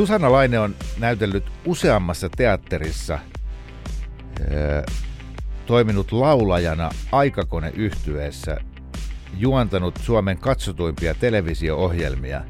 [0.00, 3.18] Susanna Laine on näytellyt useammassa teatterissa,
[5.66, 8.56] toiminut laulajana aikakoneyhtyeessä,
[9.36, 12.44] juontanut Suomen katsotuimpia televisio-ohjelmia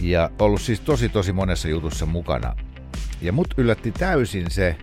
[0.00, 2.56] ja ollut siis tosi tosi monessa jutussa mukana.
[3.22, 4.76] Ja mut yllätti täysin se,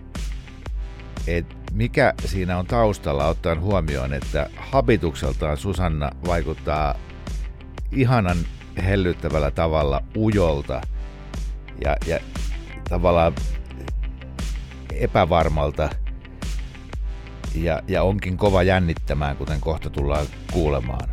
[1.26, 6.94] että mikä siinä on taustalla ottaen huomioon, että habitukseltaan Susanna vaikuttaa
[7.92, 8.36] ihanan
[8.84, 10.80] hellyttävällä tavalla ujolta
[11.84, 12.18] ja, ja
[12.88, 13.34] tavallaan
[14.92, 15.90] epävarmalta
[17.54, 21.08] ja, ja onkin kova jännittämään, kuten kohta tullaan kuulemaan.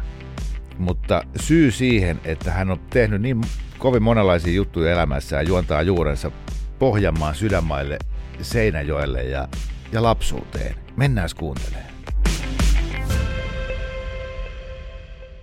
[0.78, 3.42] Mutta syy siihen, että hän on tehnyt niin
[3.78, 6.31] kovin monenlaisia juttuja elämässään, juontaa juurensa
[6.80, 7.98] Pohjanmaan sydänmaille,
[8.42, 9.48] Seinäjoelle ja,
[9.92, 10.75] ja lapsuuteen.
[10.96, 11.92] Mennään kuuntelemaan.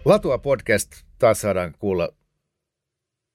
[0.04, 2.08] Latua podcast taas saadaan kuulla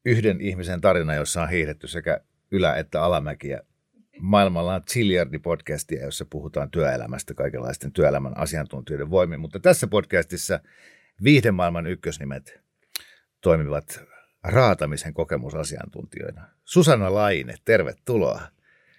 [0.05, 2.19] yhden ihmisen tarina, jossa on hiihdetty sekä
[2.51, 3.61] ylä- että alamäkiä.
[4.19, 10.59] Maailmalla on Ziljardi-podcastia, jossa puhutaan työelämästä kaikenlaisten työelämän asiantuntijoiden voimin, mutta tässä podcastissa
[11.23, 12.59] viihdemaailman ykkösnimet
[13.41, 14.03] toimivat
[14.43, 16.47] raatamisen kokemusasiantuntijoina.
[16.65, 18.41] Susanna Laine, tervetuloa.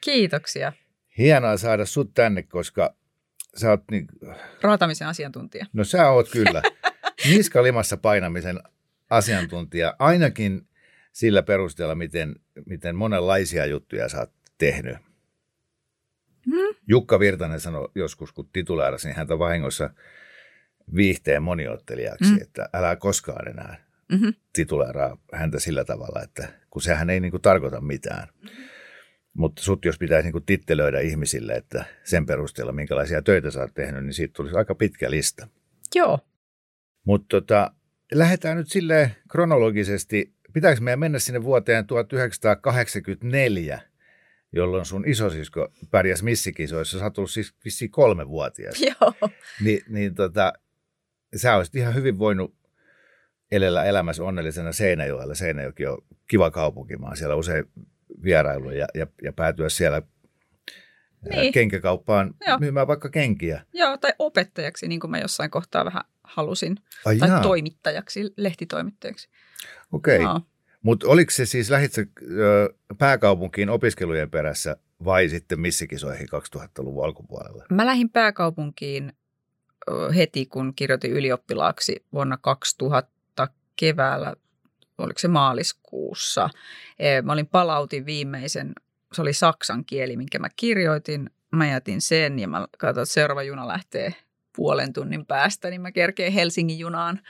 [0.00, 0.72] Kiitoksia.
[1.18, 2.94] Hienoa saada sut tänne, koska
[3.56, 4.06] sä oot niin...
[4.62, 5.66] Raatamisen asiantuntija.
[5.72, 6.62] No sä oot kyllä.
[7.30, 8.60] Niskalimassa painamisen
[9.10, 10.68] asiantuntija, ainakin
[11.14, 12.34] sillä perusteella, miten,
[12.66, 14.96] miten monenlaisia juttuja sä oot tehnyt.
[16.46, 16.76] Hmm.
[16.88, 19.90] Jukka Virtanen sanoi joskus, kun tituleerasin häntä vahingossa
[20.96, 22.42] viihteen moniottelijaksi, hmm.
[22.42, 24.34] että älä koskaan enää mm-hmm.
[24.52, 28.28] tituleeraa häntä sillä tavalla, että kun sehän ei niin kuin tarkoita mitään.
[28.42, 28.64] Mm-hmm.
[29.34, 34.04] Mutta sut jos pitäisi niin tittelöidä ihmisille, että sen perusteella minkälaisia töitä sä oot tehnyt,
[34.04, 35.48] niin siitä tulisi aika pitkä lista.
[35.94, 36.18] Joo.
[37.04, 37.70] Mutta tota,
[38.12, 43.80] lähdetään nyt sille kronologisesti Pitääkö meidän mennä sinne vuoteen 1984,
[44.52, 46.98] jolloin sun isosisko pärjäsi missikisoissa?
[46.98, 48.82] Sä oot siis vissiin kolmevuotias.
[49.00, 49.30] Joo.
[49.60, 50.52] Ni, niin tota,
[51.36, 52.54] sä olisit ihan hyvin voinut
[53.52, 55.34] elellä elämässä onnellisena Seinäjoella.
[55.34, 56.96] Seinäjoki on kiva kaupunki.
[56.96, 57.64] Mä siellä usein
[58.24, 60.02] vierailu ja, ja, ja päätyä siellä
[61.28, 61.52] niin.
[61.52, 62.58] kenkäkauppaan Joo.
[62.58, 63.62] myymään vaikka kenkiä.
[63.72, 66.76] Joo, tai opettajaksi, niin kuin mä jossain kohtaa vähän halusin.
[67.04, 67.42] Ai tai jaa.
[67.42, 69.28] toimittajaksi, lehtitoimittajaksi.
[69.92, 70.24] Okei.
[70.24, 70.40] Okay.
[70.82, 72.06] Mutta oliko se siis, lähitsä
[72.98, 77.64] pääkaupunkiin opiskelujen perässä vai sitten missikisoihin 2000-luvun alkupuolella?
[77.70, 79.12] Mä lähdin pääkaupunkiin
[80.16, 84.34] heti, kun kirjoitin ylioppilaaksi vuonna 2000 keväällä,
[84.98, 86.50] oliko se maaliskuussa.
[86.98, 88.72] E, mä olin palautin viimeisen,
[89.12, 91.30] se oli saksan kieli, minkä mä kirjoitin.
[91.50, 94.14] Mä jätin sen ja mä katsoin, että seuraava juna lähtee
[94.56, 97.20] puolen tunnin päästä, niin mä kerkeen Helsingin junaan.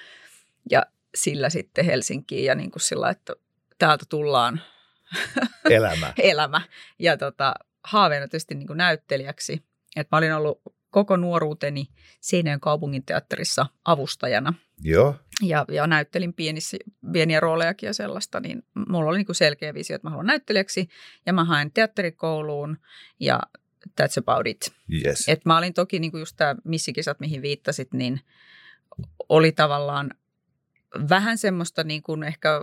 [0.71, 0.83] Ja
[1.15, 3.33] sillä sitten Helsinkiin ja niin kuin sillä, että
[3.79, 4.61] täältä tullaan
[5.71, 6.13] elämä.
[6.19, 6.61] elämä.
[6.99, 7.55] Ja tota,
[7.85, 9.65] haaveena tietysti niin kuin näyttelijäksi.
[9.97, 11.89] Et mä olin ollut koko nuoruuteni
[12.21, 14.55] Seinäjön kaupungin teatterissa avustajana.
[14.83, 15.15] Joo.
[15.43, 16.77] Ja, ja näyttelin pienissä,
[17.13, 20.89] pieniä roolejakin ja sellaista, niin mulla oli niin kuin selkeä visio, että mä haluan näyttelijäksi.
[21.27, 22.79] Ja mä haen teatterikouluun
[23.21, 23.41] ja
[24.01, 24.73] that's about it.
[25.05, 25.29] Yes.
[25.29, 28.21] Et mä olin toki niin kuin just tämä missikisat, mihin viittasit, niin
[29.29, 30.11] oli tavallaan
[31.09, 32.60] vähän semmoista niin kuin ehkä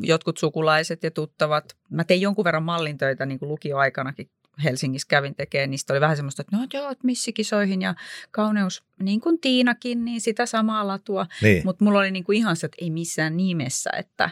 [0.00, 1.76] jotkut sukulaiset ja tuttavat.
[1.90, 4.30] Mä tein jonkun verran mallintöitä niin kuin lukioaikanakin
[4.64, 7.94] Helsingissä kävin tekemään, niistä oli vähän semmoista, että no joo, missikisoihin ja
[8.30, 11.26] kauneus, niin kuin Tiinakin, niin sitä samaa latua.
[11.42, 11.62] Niin.
[11.64, 14.30] Mutta mulla oli niin kuin ihan se, että ei missään nimessä, että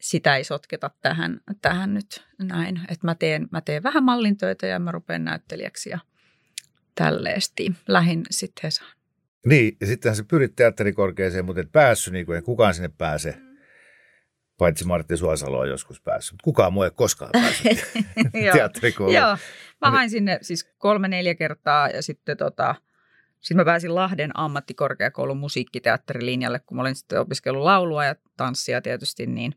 [0.00, 2.80] sitä ei sotketa tähän, tähän nyt näin.
[2.88, 5.98] Että mä teen, mä teen vähän mallintöitä ja mä rupean näyttelijäksi ja
[6.94, 7.72] tälleesti.
[7.88, 9.01] Lähin sitten Hesaan.
[9.46, 13.34] Niin, ja sittenhän se pyrit teatterikorkeeseen, mutta et päässyt, niin kuin ei kukaan sinne pääse.
[14.58, 16.32] Paitsi Martti Suosalo on joskus päässyt.
[16.32, 17.84] Mutta kukaan muu ei koskaan päässyt
[18.52, 19.16] teatterikouluun.
[19.16, 19.36] Joo,
[19.80, 22.74] mä hain sinne siis kolme-neljä kertaa ja sitten tota,
[23.40, 29.26] sitten mä pääsin Lahden ammattikorkeakoulun musiikkiteatterilinjalle, kun mä olin sitten opiskellut laulua ja tanssia tietysti,
[29.26, 29.54] niin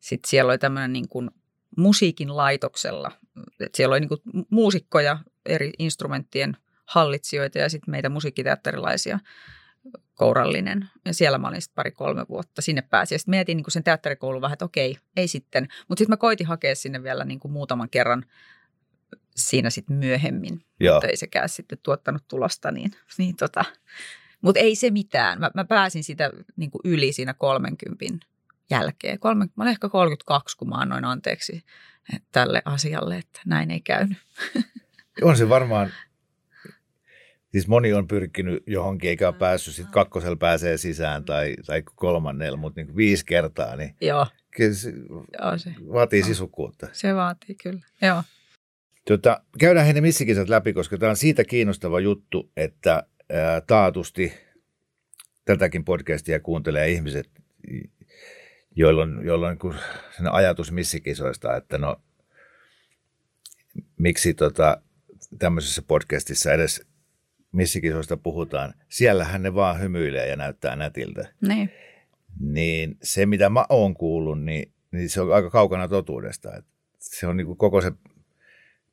[0.00, 1.30] sitten siellä oli tämmöinen niin kuin
[1.76, 3.12] musiikin laitoksella.
[3.60, 6.56] Et siellä oli niin kuin muusikkoja eri instrumenttien
[6.86, 9.18] hallitsijoita ja sitten meitä musiikkiteatterilaisia
[10.14, 10.88] kourallinen.
[11.04, 12.62] Ja siellä mä olin sitten pari-kolme vuotta.
[12.62, 13.14] Sinne pääsin.
[13.14, 15.68] Ja sitten mietin niin sen teatterikoulun vähän, että okei, ei sitten.
[15.88, 18.24] Mutta sitten mä koitin hakea sinne vielä niin kuin muutaman kerran
[19.36, 20.64] siinä sitten myöhemmin.
[20.80, 20.94] Joo.
[20.94, 22.70] Mutta ei sekään sitten tuottanut tulosta.
[22.70, 23.64] Niin, niin tota.
[24.40, 25.40] Mutta ei se mitään.
[25.40, 28.26] Mä, mä pääsin sitä niin kuin yli siinä 30
[28.70, 29.18] jälkeen.
[29.18, 31.64] Kolme, mä olin ehkä 32, kun mä annoin anteeksi
[32.32, 34.18] tälle asialle, että näin ei käynyt.
[35.22, 35.90] On se varmaan,
[37.56, 42.56] siis moni on pyrkinyt johonkin eikä ole päässyt, sitten kakkosella pääsee sisään tai, tai kolmannella,
[42.56, 44.26] mutta niin viisi kertaa, niin Joo,
[44.56, 44.92] kyllä se
[45.42, 46.88] joo se, vaatii sisukkuutta.
[46.92, 47.80] se vaatii kyllä.
[48.02, 48.22] Joo.
[49.08, 54.32] Tota, käydään heidän missikisat läpi, koska tämä on siitä kiinnostava juttu, että ää, taatusti
[55.44, 57.30] tätäkin podcastia kuuntelee ihmiset,
[58.76, 59.74] joilla on, joilla on niin kuin
[60.16, 62.02] sen ajatus missikisoista, että no
[63.98, 64.82] miksi tota,
[65.38, 66.86] tämmöisessä podcastissa edes
[67.56, 68.74] missikisoista puhutaan.
[68.88, 71.28] Siellähän ne vaan hymyilee ja näyttää nätiltä.
[71.48, 71.70] Niin.
[72.40, 76.56] Niin se, mitä mä oon kuullut, niin, niin se on aika kaukana totuudesta.
[76.56, 76.64] Et
[76.98, 77.92] se on niin kuin koko se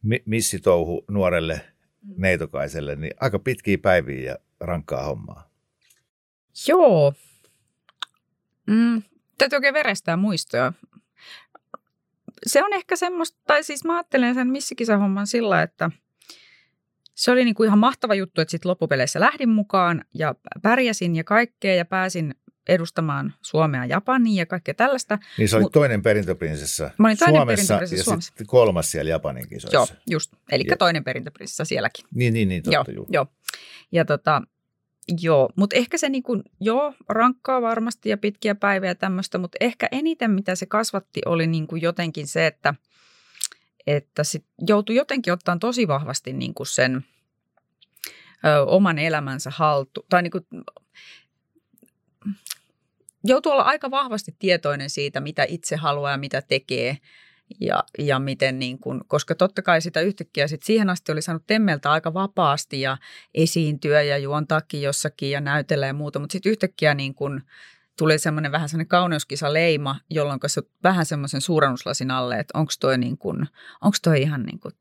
[0.03, 1.61] mi- missitouhu nuorelle
[2.17, 5.49] neitokaiselle, niin aika pitkiä päiviä ja rankkaa hommaa.
[6.67, 7.13] Joo.
[8.67, 9.01] Mm,
[9.37, 10.73] täytyy oikein verestää muistoja.
[12.47, 15.91] Se on ehkä semmoista, tai siis mä ajattelen sen missikisahomman sillä, että
[17.15, 21.75] se oli niinku ihan mahtava juttu, että sitten loppupeleissä lähdin mukaan ja pärjäsin ja kaikkea
[21.75, 22.35] ja pääsin
[22.69, 25.19] edustamaan Suomea Japaniin ja kaikkea tällaista.
[25.37, 28.27] Niin se oli Mut- toinen perintöprinsessa Mä olin toinen Suomessa perintöprinsessa ja Suomessa.
[28.27, 29.77] sitten kolmas siellä Japanin kisoissa.
[29.77, 30.33] Joo, just.
[30.51, 32.05] Eli toinen perintöprinsessa sielläkin.
[32.13, 33.07] Niin, niin, niin, totta, joo, juu.
[33.09, 33.27] joo.
[33.91, 34.41] Ja tota,
[35.21, 39.87] joo, mutta ehkä se niinku, joo, rankkaa varmasti ja pitkiä päiviä ja tämmöistä, mutta ehkä
[39.91, 42.73] eniten mitä se kasvatti oli niinku jotenkin se, että,
[43.87, 47.05] että sit joutui jotenkin ottaa tosi vahvasti niinku sen
[48.45, 50.39] ö, oman elämänsä haltu, tai niinku,
[53.23, 56.97] joutuu olla aika vahvasti tietoinen siitä, mitä itse haluaa ja mitä tekee.
[57.59, 61.43] Ja, ja miten niin kuin, koska totta kai sitä yhtäkkiä sit siihen asti oli saanut
[61.47, 62.97] temmeltä aika vapaasti ja
[63.33, 67.41] esiintyä ja juontaakin jossakin ja näytellä ja muuta, mutta sitten yhtäkkiä niin kuin
[67.97, 72.97] tuli semmoinen vähän semmoinen kauneuskisa leima, jolloin se vähän semmoisen suurennuslasin alle, että onko toi,
[72.97, 73.47] niin kuin,
[73.81, 74.73] onko toi ihan niin kuin,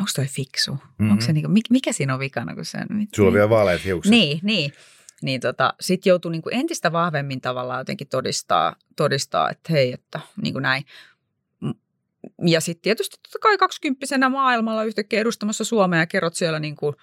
[0.00, 0.72] onko toi fiksu?
[0.72, 1.10] Mm-hmm.
[1.10, 2.54] Onko se niin kuin, mikä siinä on vikana?
[2.54, 2.78] Kun se,
[3.14, 4.10] Sulla on vielä vaaleat hiukset.
[4.10, 4.72] niin, niin.
[5.22, 10.20] Niin tota, sitten joutui niin kuin entistä vahvemmin tavallaan jotenkin todistaa, todistaa että hei, että
[10.42, 10.84] niin kuin näin.
[12.46, 16.96] Ja sitten tietysti totta kai kaksikymppisenä maailmalla yhtäkkiä edustamassa Suomea ja kerrot siellä niin kuin,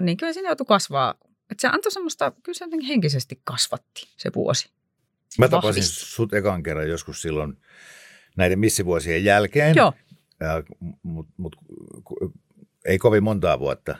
[0.00, 1.14] niin kyllä siinä joutui kasvaa.
[1.50, 4.70] Että se antoi semmoista, kyllä se jotenkin henkisesti kasvatti se vuosi.
[5.38, 6.06] Mä tapasin vahvisti.
[6.06, 7.58] sut ekan kerran joskus silloin
[8.36, 9.76] näiden missivuosien jälkeen.
[9.76, 9.92] Joo,
[10.40, 10.62] Ja,
[11.02, 11.56] mut,
[12.84, 13.96] ei kovin montaa vuotta.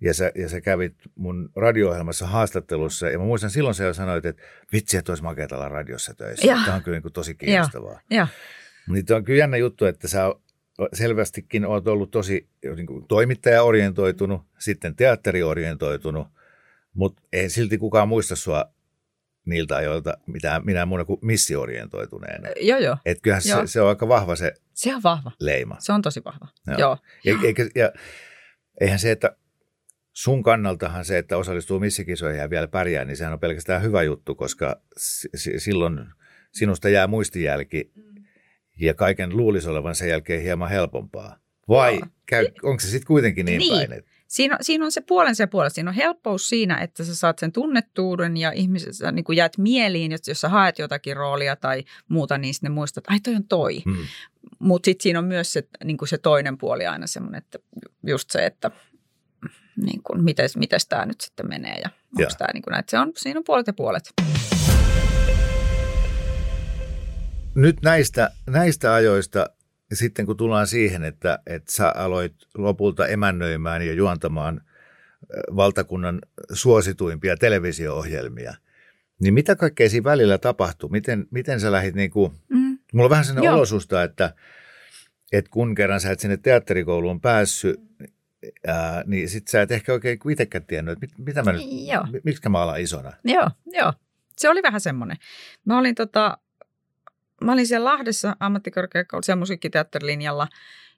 [0.00, 4.26] Ja sä, ja sä kävit mun radio-ohjelmassa haastattelussa, ja mä muistan silloin sä jo sanoit,
[4.26, 4.42] että
[4.72, 6.46] vitsi, että olisi makeata olla radiossa töissä.
[6.46, 6.58] Joo.
[6.64, 8.00] Tämä on kyllä niin kuin tosi kiinnostavaa.
[8.10, 8.26] joo,
[8.88, 10.34] Niin on kyllä jännä juttu, että sä
[10.92, 16.28] selvästikin oot ollut tosi niin kuin toimittaja-orientoitunut, sitten teatteriorientoitunut,
[16.94, 18.72] mutta ei silti kukaan muista sua
[19.46, 22.48] niiltä ajoilta mitään, minä muuta kuin missiorientoituneena.
[22.60, 22.96] joo, joo.
[23.04, 23.66] Että kyllähän se, Joo.
[23.66, 25.32] se on aika vahva se Se on vahva.
[25.40, 25.76] leima.
[25.78, 26.48] Se on tosi vahva.
[26.66, 26.78] Joo.
[26.78, 26.98] Joo.
[27.24, 27.92] Ja, eikä, ja
[28.80, 29.36] eihän se, että
[30.12, 34.34] sun kannaltahan se, että osallistuu missikisoihin ja vielä pärjää, niin sehän on pelkästään hyvä juttu,
[34.34, 36.00] koska s- s- silloin
[36.52, 37.92] sinusta jää muistijälki
[38.80, 41.36] ja kaiken luulisi olevan sen jälkeen hieman helpompaa.
[41.68, 43.72] Vai käy, onko se sitten kuitenkin niin, Niin.
[43.88, 43.92] päin?
[43.92, 45.74] Että, Siinä on, siinä on se puolensa ja puolensa.
[45.74, 50.12] Siinä on helppous siinä, että sä saat sen tunnettuuden ja ihmisessä niin kuin jäät mieliin,
[50.12, 53.44] jos, jos sä haet jotakin roolia tai muuta, niin sitten muistat, että ai toi on
[53.44, 53.82] toi.
[53.84, 54.06] hmm.
[54.58, 57.58] Mutta sitten siinä on myös se, niin kuin se toinen puoli aina semmoinen, että
[58.06, 58.70] just se, että
[59.82, 62.98] niin kuin, mites, mites tämä nyt sitten menee ja onko tämä niin kuin, että se
[62.98, 64.12] on, siinä on puolet ja puolet.
[67.54, 69.46] Nyt näistä, näistä ajoista,
[69.92, 74.60] sitten kun tullaan siihen, että, että sä aloit lopulta emännöimään ja juontamaan
[75.56, 76.18] valtakunnan
[76.52, 78.54] suosituimpia televisio-ohjelmia,
[79.20, 80.90] niin mitä kaikkea siinä välillä tapahtui?
[80.90, 82.78] Miten, miten sä lähdit niin kuin, Mm.
[82.92, 83.56] mulla on vähän sellainen Joo.
[83.56, 84.34] olosusta, että,
[85.32, 87.80] että kun kerran sä et sinne teatterikouluun päässyt,
[88.66, 91.62] ää, niin sit sä et ehkä oikein itsekään tiennyt, että mit, mitä mä nyt,
[91.92, 92.06] Joo.
[92.12, 93.12] mi- miksi mä alan isona.
[93.24, 93.92] Joo, joo.
[94.38, 95.16] Se oli vähän semmoinen.
[95.64, 96.38] Mä olin, tota,
[97.40, 100.48] mä olin siellä Lahdessa ammattikorkeakoulussa ja musiikkiteatterilinjalla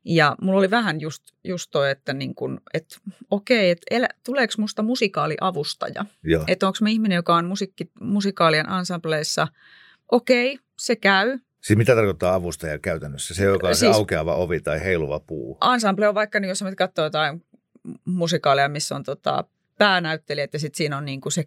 [0.05, 2.99] ja mulla oli vähän just, just toi, että niin kun, et,
[3.31, 6.05] okei, että elä, tuleeko musta musikaaliavustaja?
[6.47, 9.49] Että onko mä ihminen, joka on musiikki, musikaalien ensembleissa?
[10.13, 11.39] Okei, se käy.
[11.61, 13.35] Siis mitä tarkoittaa avustaja käytännössä?
[13.35, 15.59] Se, joka on se Siis- aukeava ovi tai heiluva puu.
[15.75, 17.45] Ensemble on vaikka, niin jos sä nyt katsoo jotain
[18.05, 19.45] musikaaleja, missä on tota,
[19.79, 21.45] päänäyttelijät ja sitten siinä on niin kuin se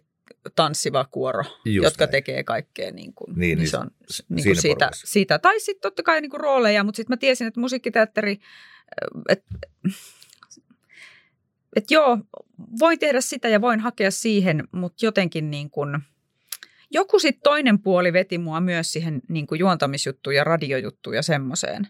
[0.56, 2.10] tanssiva kuoro, Just jotka näin.
[2.10, 2.90] tekee kaikkea.
[2.90, 3.90] Niin, kuin, Niin, niin, niin se on
[4.28, 5.06] niin kuin siitä, porukassa.
[5.06, 5.38] siitä.
[5.38, 8.38] Tai sitten totta kai niin kuin rooleja, mutta sitten mä tiesin, että musiikkiteatteri,
[9.28, 9.54] että
[11.76, 12.18] et joo,
[12.78, 15.98] voin tehdä sitä ja voin hakea siihen, mutta jotenkin niin kuin,
[16.90, 21.88] joku sitten toinen puoli veti mua myös siihen niin kuin juontamisjuttuun ja radiojuttuun ja semmoiseen.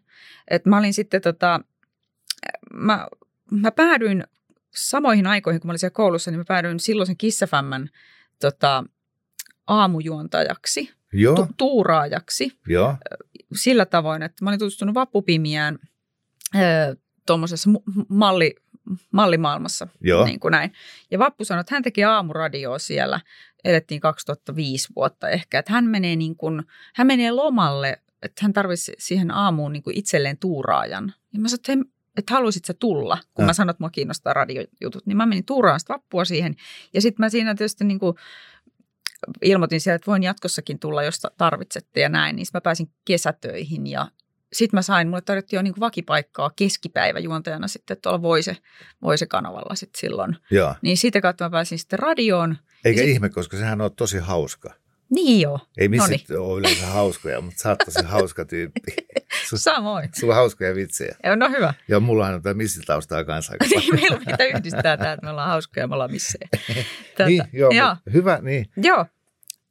[0.48, 1.60] Että mä olin sitten tota,
[2.74, 3.06] mä,
[3.50, 4.24] mä päädyin
[4.74, 7.90] samoihin aikoihin, kun mä olin siellä koulussa, niin mä päädyin silloisen Kissafämmän
[8.42, 8.84] tota,
[9.66, 12.96] aamujuontajaksi, Joo, tu- tuuraajaksi joo.
[13.54, 15.78] sillä tavoin, että mä olin tutustunut vappupimiään
[17.26, 17.70] tuommoisessa
[18.08, 18.54] malli,
[19.12, 19.88] mallimaailmassa.
[20.00, 20.24] Joo.
[20.24, 20.72] Niin kuin näin.
[21.10, 23.20] Ja Vappu sanoi, että hän teki aamuradioa siellä,
[23.64, 26.62] elettiin 2005 vuotta ehkä, että hän menee, niin kuin,
[26.94, 31.14] hän menee lomalle, että hän tarvitsi siihen aamuun niin kuin itselleen tuuraajan.
[31.32, 33.46] Ja mä sanoin, että, että haluaisit sä tulla, kun Ja.
[33.46, 35.06] mä sanoin, että mua kiinnostaa radiojutut.
[35.06, 36.54] Niin mä menin tuuraan sitä Vappua siihen.
[36.94, 38.16] Ja sitten mä siinä tietysti niin kuin
[39.42, 42.36] ilmoitin siellä, että voin jatkossakin tulla, jos ta- tarvitsette ja näin.
[42.36, 44.08] Niin mä pääsin kesätöihin ja
[44.52, 48.56] sitten mä sain, mulle tarjottiin jo niin kuin vakipaikkaa keskipäiväjuontajana sitten tuolla Voise,
[49.02, 50.36] Voise-kanavalla sitten silloin.
[50.50, 50.74] joo.
[50.82, 52.56] Niin siitä kautta mä pääsin sitten radioon.
[52.84, 54.74] Eikä sit- ihme, koska sehän on tosi hauska.
[55.14, 58.80] Niin joo, Ei missä ole yleensä hauskoja, mutta sä oot tosi hauska tyyppi.
[59.48, 60.08] Su- samoin.
[60.20, 61.16] Sulla on hauskoja vitsejä.
[61.22, 61.74] Ja No hyvä.
[61.88, 65.84] Ja mullahan on tämä missitaustaa kanssa Niin, meillä pitää yhdistää tämä, että me ollaan hauskoja
[65.84, 66.48] ja me ollaan missejä.
[67.16, 67.86] Tätä, Niin, joo, joo.
[67.86, 67.96] joo.
[68.12, 68.66] hyvä, niin.
[68.76, 69.06] Joo,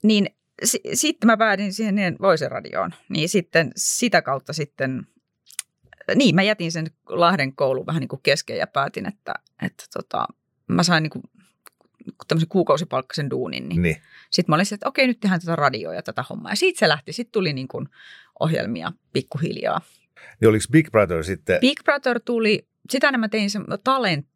[0.04, 0.30] niin
[0.66, 2.92] s- sitten mä päädin siihen Voisen radioon.
[3.10, 5.08] Niin sitten sitä kautta sitten,
[6.16, 9.34] niin mä jätin sen Lahden koulun vähän niin kuin kesken ja päätin, että,
[9.66, 10.28] että tota,
[10.68, 11.24] mä sain niin kuin
[12.28, 13.70] tämmöisen kuukausipalkkaisen duunin.
[13.70, 13.82] Niin.
[13.82, 13.98] niin.
[14.30, 16.52] Sitten mä olin se, että okei, nyt tehdään tätä radioa ja tätä hommaa.
[16.52, 17.14] Ja siitä se lähti.
[17.14, 17.90] Sitten tuli niin kuin
[18.40, 19.82] ohjelmia pikkuhiljaa.
[20.42, 24.28] niin oliko Big Brother sitten, Big Brother tuli, sitä mä tein se Talent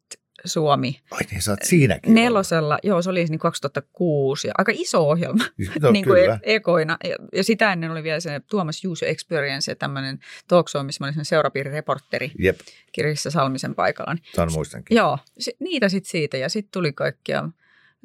[0.46, 2.22] Suomi ai niin sä oot siinäkin ollut.
[2.24, 2.80] nelosella.
[2.84, 5.44] Joo, se oli niin 2006 ja aika iso ohjelma.
[5.82, 6.40] No niin kuin kyllä.
[6.44, 6.98] e- ekoina.
[7.04, 11.04] Ja, ja sitä ennen oli vielä se Tuomas User Experience ja tämmöinen talk show, missä
[11.04, 12.60] mä olin semmoinen seurapiirireportteri Jep,
[12.92, 14.14] Kirjassa Salmisen paikalla.
[14.14, 14.96] Niin, tämän muistankin.
[14.98, 17.50] joo, si- niitä sitten siitä ja sitten tuli kaikkia.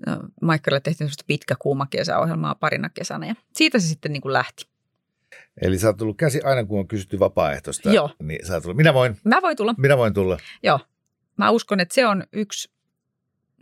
[0.07, 4.33] No, Michaelille tehtiin semmoista pitkä kuuma kesäohjelmaa parina kesänä ja siitä se sitten niin kuin
[4.33, 4.67] lähti.
[5.63, 7.91] Eli sä oot tullut käsi aina, kun on kysytty vapaaehtoista.
[7.93, 8.11] Joo.
[8.23, 10.39] Niin sä oot tullut, minä voin, Mä voin tulla, minä voin tulla.
[10.63, 10.81] joo.
[11.41, 12.73] Mä uskon, että se on yksi,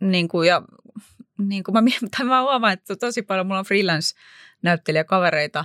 [0.00, 0.62] niin kuin, ja
[1.38, 1.82] niin kuin mä,
[2.16, 5.64] tai mä huomaan, että tosi paljon mulla on freelance-näyttelijäkavereita,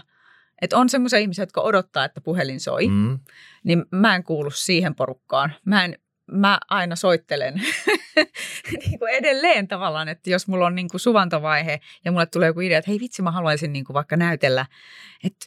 [0.61, 2.87] että on semmoisia ihmisiä, jotka odottaa, että puhelin soi.
[2.87, 3.19] Mm.
[3.63, 5.53] niin mä en kuulu siihen porukkaan.
[5.65, 5.97] Mä, en,
[6.31, 7.61] mä aina soittelen
[8.85, 12.59] niin kuin edelleen tavallaan, että jos mulla on niin kuin suvantovaihe ja mulle tulee joku
[12.59, 14.65] idea, että hei vitsi, mä haluaisin niin kuin vaikka näytellä,
[15.23, 15.45] että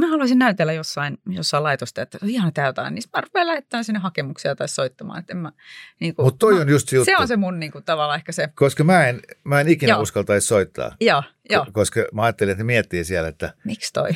[0.00, 4.56] mä haluaisin näytellä jossain, jossain laitosta, että ihan jotain, niin mä rupean lähettämään sinne hakemuksia
[4.56, 5.18] tai soittamaan.
[5.20, 5.52] Että en mä,
[6.00, 7.04] niin kuin, Mutta toi on just se juttu.
[7.04, 9.92] se on se mun niin kuin, tavallaan ehkä se, Koska mä en, mä en ikinä
[9.92, 10.02] Joo.
[10.02, 10.96] uskaltaisi soittaa.
[11.00, 11.22] joo,
[11.52, 14.10] Ko- Koska mä ajattelin, että ne miettii siellä, että miksi toi?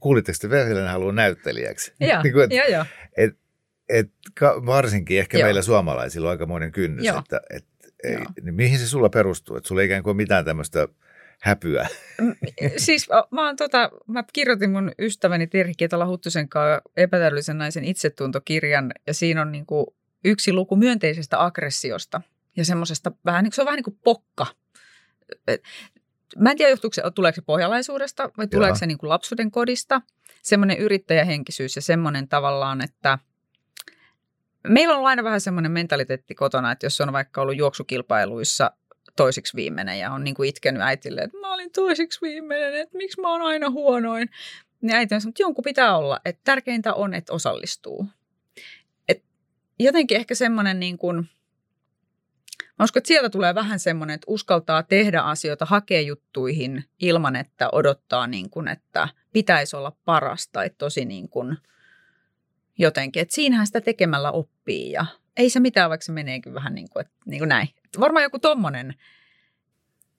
[0.00, 1.92] kuulitteko te Vehviläinen haluaa näyttelijäksi?
[2.00, 2.84] joo, Niin kuin, et- joo, joo,
[3.16, 3.36] et,
[3.88, 4.10] et,
[4.66, 5.46] varsinkin ehkä Joo.
[5.46, 7.18] meillä suomalaisilla on aikamoinen kynnys, Joo.
[7.18, 7.64] että et,
[8.04, 9.56] ei, niin mihin se sulla perustuu?
[9.56, 10.88] Että sulla ei ikään kuin mitään tämmöistä
[11.40, 11.88] häpyä.
[12.76, 18.92] siis mä, oon tota, mä kirjoitin mun ystäväni Terhi Kietola Huttusen kanssa epätäydellisen naisen itsetuntokirjan
[19.06, 22.20] ja siinä on niinku yksi luku myönteisestä aggressiosta
[22.56, 24.46] ja semmoisesta vähän niin kuin, se on vähän niin kuin pokka.
[25.46, 25.62] Et,
[26.36, 28.78] Mä en tiedä, johtuuko se, tuleeko se pohjalaisuudesta vai tuleeko Joo.
[28.78, 30.00] se niin kuin lapsuuden kodista.
[30.42, 33.18] Semmoinen yrittäjähenkisyys ja semmoinen tavallaan, että
[34.68, 38.70] meillä on ollut aina vähän semmoinen mentaliteetti kotona, että jos on vaikka ollut juoksukilpailuissa
[39.16, 43.20] toisiksi viimeinen ja on niin kuin itkenyt äitille, että mä olin toisiksi viimeinen, että miksi
[43.20, 44.30] mä oon aina huonoin.
[44.80, 48.06] Niin äiti on sanonut, että jonkun pitää olla, että tärkeintä on, että osallistuu.
[49.08, 49.24] Et
[49.78, 51.16] jotenkin ehkä semmoinen niin kuin,
[52.78, 57.68] mä uskon, että sieltä tulee vähän semmoinen, että uskaltaa tehdä asioita, hakea juttuihin ilman, että
[57.72, 61.56] odottaa niin kuin, että pitäisi olla paras tai tosi niin kuin
[62.78, 63.22] jotenkin.
[63.22, 65.06] Että siinähän sitä tekemällä oppii ja
[65.36, 67.68] ei se mitään, vaikka se meneekin vähän niin kuin, että, niin kuin näin.
[68.00, 68.94] Varmaan joku tommonen,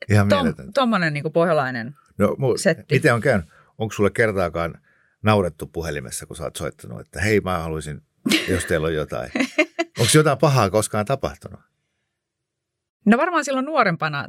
[0.09, 1.95] Ihan tom, tommonen niin kuin pohjalainen.
[2.17, 2.95] No, mu- setti.
[2.95, 3.45] miten on käynyt?
[3.77, 4.81] Onko sulle kertaakaan
[5.23, 8.01] naurettu puhelimessa, kun sä oot soittanut, että hei mä haluaisin,
[8.49, 9.31] jos teillä on jotain.
[9.99, 11.59] Onko jotain pahaa koskaan tapahtunut?
[13.05, 14.27] No varmaan silloin nuorempana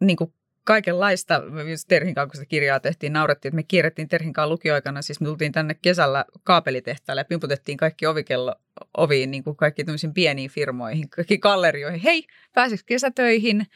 [0.00, 0.34] niin kuin
[0.70, 5.02] kaikenlaista, just Terhin kanssa, kun sitä kirjaa tehtiin, naurettiin, että me kierrettiin Terhin kanssa lukioaikana,
[5.02, 8.54] siis me tultiin tänne kesällä kaapelitehtaalle ja pimputettiin kaikki ovikello
[8.96, 12.00] oviin, niin kuin kaikki tämmöisiin pieniin firmoihin, kaikki gallerioihin.
[12.00, 13.66] Hei, pääsikö kesätöihin?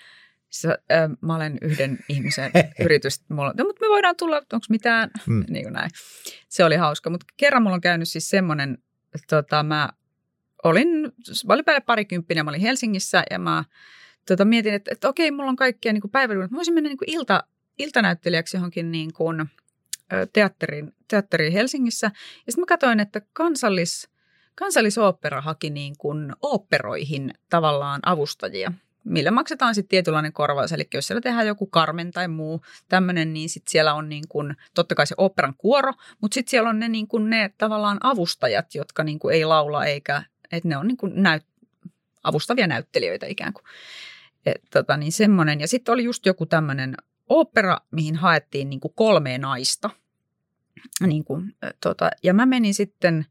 [0.51, 3.21] Siis, äh, mä olen yhden ihmisen yritys.
[3.29, 5.11] Mulla, no, mutta me voidaan tulla, onko mitään?
[5.27, 5.45] Mm.
[5.49, 5.91] Niin kuin näin.
[6.49, 7.11] Se oli hauska.
[7.11, 8.79] Mutta kerran mulla on käynyt siis semmoinen,
[9.29, 9.89] tota, mä
[10.65, 10.89] olin,
[11.47, 13.65] mä olin päälle parikymppinen, mä olin Helsingissä ja mä
[14.27, 16.51] tota, mietin, että, että okei, mulla on kaikkea niin päiväduunit.
[16.51, 17.45] Mä voisin mennä niin ilta,
[17.79, 19.47] iltanäyttelijäksi johonkin niin kuin,
[20.33, 22.07] teatteriin, teatteriin Helsingissä.
[22.47, 24.09] Ja sitten mä katsoin, että kansallis,
[24.55, 28.73] kansallisooppera haki niin kuin oopperoihin tavallaan avustajia
[29.05, 30.73] millä maksetaan sitten tietynlainen korvaus.
[30.73, 34.57] Eli jos siellä tehdään joku Carmen tai muu tämmöinen, niin sitten siellä on niin kuin,
[34.75, 38.75] totta kai se operan kuoro, mutta sitten siellä on ne, niin kuin ne tavallaan avustajat,
[38.75, 41.45] jotka niin kuin ei laula eikä, että ne on niin kuin näyt,
[42.23, 43.65] avustavia näyttelijöitä ikään kuin.
[44.47, 45.61] Et, tota, niin semmoinen.
[45.61, 46.95] Ja sitten oli just joku tämmöinen
[47.29, 49.91] opera, mihin haettiin niin kuin kolme naista.
[51.07, 53.27] Niin kuin, tota, ja mä menin sitten,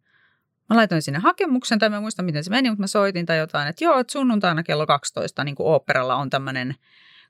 [0.69, 3.67] mä laitoin sinne hakemuksen, tai mä muistan miten se meni, mutta mä soitin tai jotain,
[3.67, 6.75] että joo, että sunnuntaina kello 12 niin kuin operalla on tämmöinen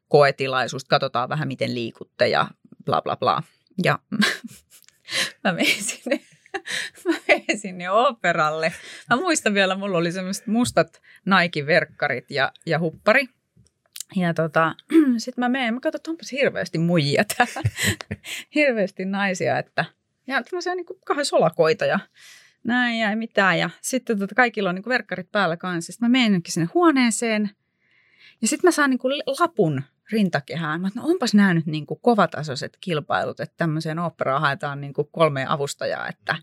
[0.07, 2.47] koetilaisuus, katsotaan vähän miten liikutte ja
[2.85, 3.43] bla bla bla.
[3.83, 3.99] Ja
[5.43, 6.19] mä menin sinne,
[7.05, 8.73] mä menin sinne operalle.
[9.09, 13.27] Mä muistan vielä, mulla oli semmoiset mustat Nike-verkkarit ja, ja huppari.
[14.15, 14.75] Ja tota,
[15.17, 17.69] sitten mä menen, mä katson, että onpas hirveästi muijia täällä.
[18.55, 19.85] hirveästi naisia, että
[20.27, 21.99] ja tämmöisiä niin kahden solakoita ja
[22.63, 23.59] näin ja ei mitään.
[23.59, 25.91] Ja sitten tota, kaikilla on niin verkkarit päällä kanssa.
[25.91, 27.49] Sitten mä menenkin sinne huoneeseen
[28.41, 28.99] ja sitten mä saan niin
[29.39, 30.81] lapun rintakehään.
[30.81, 36.07] Mä no onpas nämä nyt niin kovatasoiset kilpailut, että tämmöiseen operaan haetaan niin kolme avustajaa,
[36.07, 36.35] että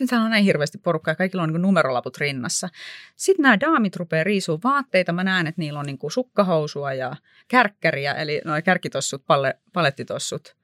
[0.00, 2.68] nyt täällä on näin hirveästi porukkaa ja kaikilla on niin numerolaput rinnassa.
[3.16, 5.12] Sitten nämä daamit rupeaa riisua vaatteita.
[5.12, 7.16] Mä näen, että niillä on niin sukkahousua ja
[7.48, 10.56] kärkkäriä, eli noin kärkitossut, palle, palettitossut.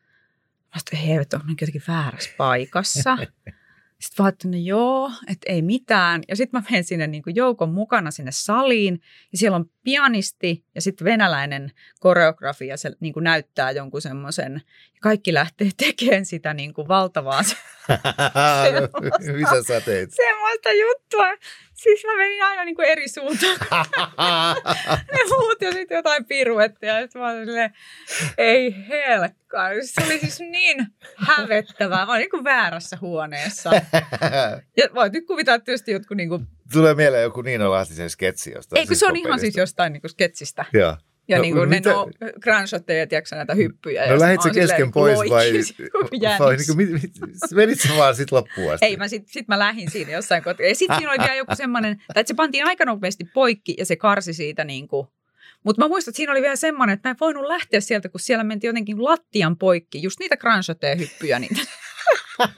[0.74, 3.18] Mä sanoin, että he on jotenkin väärässä paikassa.
[4.00, 6.22] Sitten vaan, että no joo, että ei mitään.
[6.28, 9.00] Ja sitten mä menen sinne niin kuin joukon mukana sinne saliin.
[9.32, 12.76] Ja siellä on pianisti ja sitten venäläinen koreografia.
[12.76, 14.52] Se niin kuin näyttää jonkun semmoisen.
[14.94, 17.42] Ja kaikki lähtee tekemään sitä niin kuin valtavaa.
[19.36, 20.10] Mitä sä teit?
[20.26, 21.26] Semmoista juttua.
[21.78, 23.56] Siis mä menin aina niin kuin eri suuntaan.
[25.12, 27.00] ne muut ja sitten jotain piruettia.
[27.00, 27.72] Ja mä olin silleen,
[28.38, 29.68] ei helkkaa.
[29.83, 32.07] Se oli siis niin hävettävää.
[32.07, 33.70] Mä olin niin kuin väärässä huoneessa.
[34.76, 36.46] Ja voit nyt kuvitella tietysti jotkut niin kuin...
[36.72, 38.81] Tulee mieleen joku Niino Lahtisen sketsi jostain.
[38.81, 40.64] Ei, kun se on ihan siis jostain niin kuin sketsistä.
[40.72, 40.96] Joo.
[41.28, 42.08] Ja No, niin kuin ne mitä- no,
[42.40, 44.04] grandshotteja, tiedätkö näitä hyppyjä.
[44.04, 45.30] ja No sit lähdit sä oon silleen kesken pois vai, kuin
[46.38, 47.12] vai niin kuin, mit, mit,
[47.54, 48.86] menit sä vaan sit loppuun asti?
[48.86, 50.66] Ei, mä sit, sit mä lähdin siinä jossain kohtaa.
[50.66, 53.84] Ja sitten siinä oli vielä joku semmoinen, tai että se pantiin aika nopeasti poikki ja
[53.86, 55.06] se karsi siitä niin kuin.
[55.64, 58.20] Mutta mä muistan, että siinä oli vielä semmoinen, että mä en voinut lähteä sieltä, kun
[58.20, 60.02] siellä mentiin jotenkin lattian poikki.
[60.02, 61.38] Just niitä grandshotteja hyppyjä.
[61.38, 61.60] Niitä.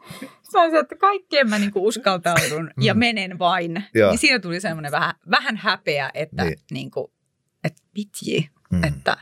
[0.54, 3.84] Se oli se, että kaikkeen mä niinku uskaltaudun ja menen vain.
[3.94, 4.10] Joo.
[4.10, 6.50] Niin siinä tuli semmoinen vähän, vähän häpeä, että Niin.
[6.50, 6.66] niin.
[6.74, 7.14] niinku,
[7.64, 8.84] että vitji, Mm.
[8.84, 9.18] että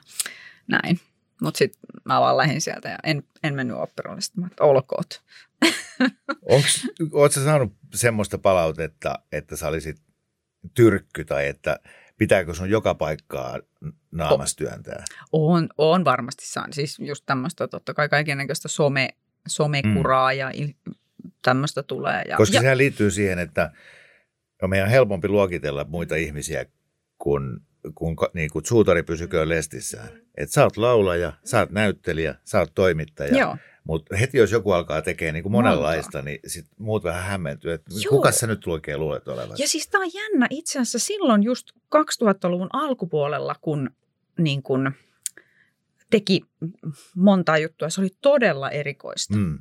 [0.67, 0.99] näin.
[1.41, 4.21] Mutta sitten mä vaan lähdin sieltä ja en, en mennyt operolle.
[4.21, 5.21] Sitten mä että olkoot.
[7.33, 9.97] Sä saanut semmoista palautetta, että sä olisit
[10.73, 11.79] tyrkky tai että
[12.17, 13.59] pitääkö sun joka paikkaa
[14.11, 15.03] naamas työntää?
[15.31, 16.73] On, on varmasti saanut.
[16.73, 19.09] Siis just tämmöistä totta kai kaikennäköistä some,
[19.47, 20.37] somekuraa mm.
[20.37, 20.73] ja il,
[21.41, 22.23] tämmöistä tulee.
[22.27, 23.71] Ja, Koska ja, sehän liittyy siihen, että
[24.61, 26.65] on meidän helpompi luokitella muita ihmisiä,
[27.17, 27.61] kun,
[27.95, 30.09] kun niin kuin suutari pysyköön lestissään.
[30.37, 33.37] Että sä oot laulaja, sä oot näyttelijä, sä oot toimittaja.
[33.37, 33.57] Joo.
[33.83, 37.91] Mutta heti jos joku alkaa tekemään niin kuin monenlaista, niin sit muut vähän hämmentyy, että
[38.09, 39.55] kuka sä nyt oikein luulet olevan?
[39.59, 43.89] ja siis tämä on jännä itse asiassa silloin just 2000-luvun alkupuolella, kun
[44.37, 44.91] niin kun
[46.09, 46.41] teki
[47.15, 47.89] monta juttua.
[47.89, 49.37] Se oli todella erikoista.
[49.37, 49.59] Mm.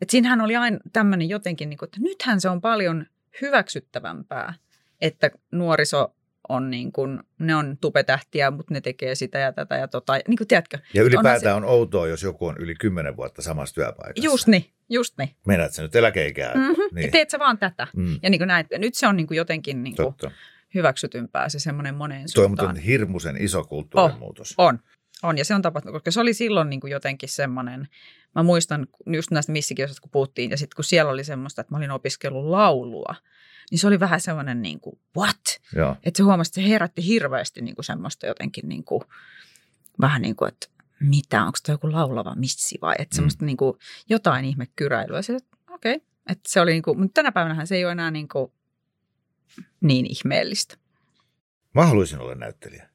[0.00, 3.06] Et siinähän oli aina tämmöinen jotenkin, niin kuin, että nythän se on paljon
[3.40, 4.54] hyväksyttävämpää,
[5.00, 6.14] että nuoriso
[6.48, 10.12] on niin kuin, ne on tupetähtiä, mutta ne tekee sitä ja tätä ja tota.
[10.28, 10.78] Niin kuin, tiedätkö?
[10.94, 14.24] Ja ylipäätään on outoa, jos joku on yli kymmenen vuotta samassa työpaikassa.
[14.24, 15.30] Just niin, just niin.
[15.46, 16.54] Meinaat sä nyt eläkeikää?
[16.54, 16.74] Mm-hmm.
[16.74, 16.94] Niin.
[16.94, 17.10] Niin.
[17.10, 17.86] Teet sä vaan tätä.
[17.96, 18.18] Mm.
[18.22, 20.30] Ja niin kuin näin, nyt se on niin kuin jotenkin niin kuin Totta.
[20.74, 22.68] hyväksytympää se semmoinen moneen Toi on suuntaan.
[22.68, 24.54] muuten hirmuisen iso kulttuurimuutos.
[24.58, 24.66] On.
[24.66, 24.80] On,
[25.36, 27.88] ja se on tapahtunut, koska se oli silloin niin kuin jotenkin semmoinen,
[28.34, 31.76] mä muistan just näistä missikiosasta, kun puhuttiin, ja sitten kun siellä oli semmoista, että mä
[31.76, 33.14] olin opiskellut laulua,
[33.70, 35.60] niin se oli vähän semmoinen niin kuin, what?
[35.76, 35.96] Joo.
[36.02, 39.02] Että se huomasi, että se herätti hirveästi niin kuin semmoista jotenkin niin kuin,
[40.00, 40.66] vähän niin kuin, että
[41.00, 43.78] mitä, onko tämä joku laulava missi vai, että semmoista niin kuin
[44.08, 45.22] jotain ihme kyräilyä.
[45.22, 46.06] Se, että okei, okay.
[46.28, 48.52] että se oli niin kuin, mutta tänä päivänä se ei ole enää niin, kuin,
[49.80, 50.76] niin ihmeellistä.
[51.74, 52.89] Mä haluaisin olla näyttelijä.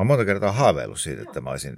[0.00, 1.76] Mä oon monta kertaa haaveillut siitä, että mä olisin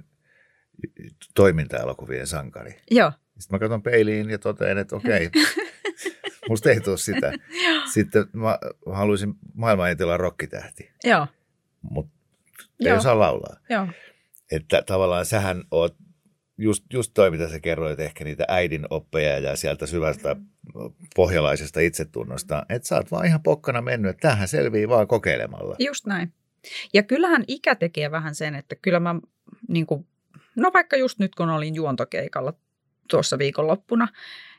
[1.35, 2.75] toiminta-elokuvien sankari.
[2.91, 5.29] Joo, Sitten mä katson peiliin ja totean, että okei,
[6.49, 7.33] musta ei tule sitä.
[7.93, 8.59] Sitten mä
[8.91, 11.27] haluaisin maailman olla rokkitähti, joo,
[11.81, 12.13] mutta
[12.79, 12.97] ei Joo.
[12.97, 13.57] osaa laulaa.
[13.69, 13.87] joo.
[14.51, 15.95] Että tavallaan sähän oot
[16.57, 20.35] just, just toi, mitä sä kerroit, ehkä niitä äidin oppeja ja sieltä syvästä
[21.15, 25.75] pohjalaisesta itsetunnosta, että sä oot vaan ihan pokkana mennyt, että tämähän selvii vaan kokeilemalla.
[25.79, 26.33] Just näin.
[26.93, 29.15] Ja kyllähän ikä tekee vähän sen, että kyllä mä,
[29.67, 30.07] niin kuin,
[30.55, 32.53] no vaikka just nyt kun olin juontokeikalla
[33.09, 34.07] tuossa viikonloppuna,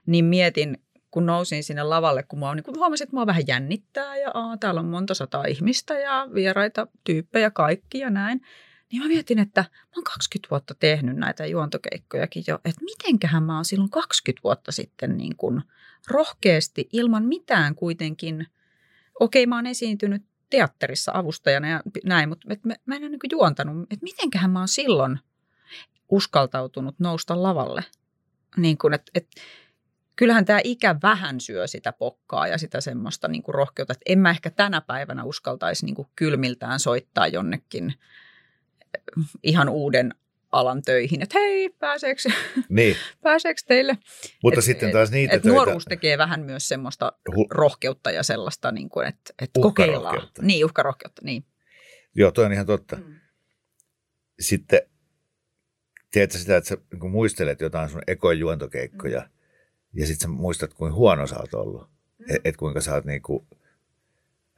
[0.07, 0.79] niin mietin,
[1.11, 4.81] kun nousin sinne lavalle, kun mä niin huomasin, että mua vähän jännittää ja aa, täällä
[4.81, 8.41] on monta sataa ihmistä ja vieraita tyyppejä kaikki ja näin.
[8.93, 13.55] Niin mä mietin, että mä oon 20 vuotta tehnyt näitä juontokeikkojakin jo, että mitenköhän mä
[13.55, 15.63] oon silloin 20 vuotta sitten niin kuin
[16.09, 18.47] rohkeasti ilman mitään kuitenkin,
[19.21, 23.21] okei mä oon esiintynyt teatterissa avustajana ja näin, mutta et mä, mä en ole niin
[23.31, 25.19] juontanut, että mitenköhän mä oon silloin
[26.09, 27.85] uskaltautunut nousta lavalle.
[28.57, 29.41] Niin kuin, että, että
[30.17, 34.19] kyllähän tämä ikä vähän syö sitä pokkaa ja sitä semmoista niin kuin rohkeutta, että en
[34.19, 37.95] mä ehkä tänä päivänä uskaltaisi niin kuin kylmiltään soittaa jonnekin
[39.43, 40.15] ihan uuden
[40.55, 42.21] alan töihin, että hei, pääseekö,
[42.69, 43.99] Niin, pääseekö teille?
[44.43, 48.23] mutta Et- sitten taas niitä et töitä, nuoruus tekee vähän myös semmoista Hu- rohkeutta ja
[48.23, 50.29] sellaista, niin kuin, että, että kokeillaan.
[50.43, 51.45] Niin, uhkarohkeutta, niin.
[52.15, 52.97] joo, toi on ihan totta.
[52.97, 53.15] Mm.
[54.41, 54.81] Sitten
[56.11, 60.01] tiedätkö sitä, että sä niin muistelet jotain sun ekoja juontokeikkoja Mm.
[60.01, 61.89] ja sitten sä muistat, kuinka huono sä oot ollut.
[62.21, 63.47] Että et kuinka sä oot niinku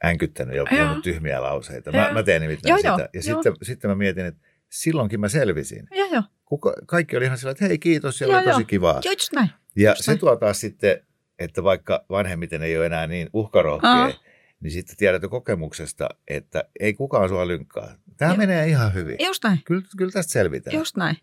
[0.05, 1.91] änkyttänyt joku joku tyhmiä lauseita.
[1.91, 2.87] Mä, mä teen nimittäin Joo, sitä.
[2.87, 3.21] joo, ja joo.
[3.43, 5.87] sitten, sitten mä mietin, että silloinkin mä selvisin.
[5.91, 6.23] Joo, joo.
[6.45, 8.67] Kuka, kaikki oli ihan sillä, että hei kiitos, siellä Joo, oli tosi joo.
[8.67, 9.01] kivaa.
[9.05, 9.49] Joo, just näin.
[9.75, 10.19] Ja just se näin.
[10.19, 11.01] tuo taas sitten,
[11.39, 14.11] että vaikka vanhemmiten ei ole enää niin uhkarohkea, Aa.
[14.59, 17.95] niin sitten tiedät jo kokemuksesta, että ei kukaan sua lynkkaa.
[18.17, 18.37] Tämä Joo.
[18.37, 19.15] menee ihan hyvin.
[19.25, 19.59] Just näin.
[19.65, 21.17] Kyllä, kyllä tästä selvitään, Just näin.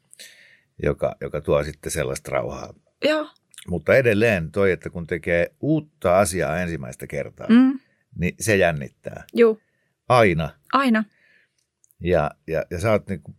[0.83, 2.75] joka, joka tuo sitten sellaista rauhaa.
[3.05, 3.29] Joo.
[3.69, 7.47] Mutta edelleen toi, että kun tekee uutta asiaa ensimmäistä kertaa.
[7.51, 7.79] Mm.
[8.19, 9.25] niin se jännittää.
[9.33, 9.59] Joo.
[10.09, 10.51] Aina.
[10.73, 11.05] Aina.
[12.05, 13.37] Ja, ja, ja sä oot niinku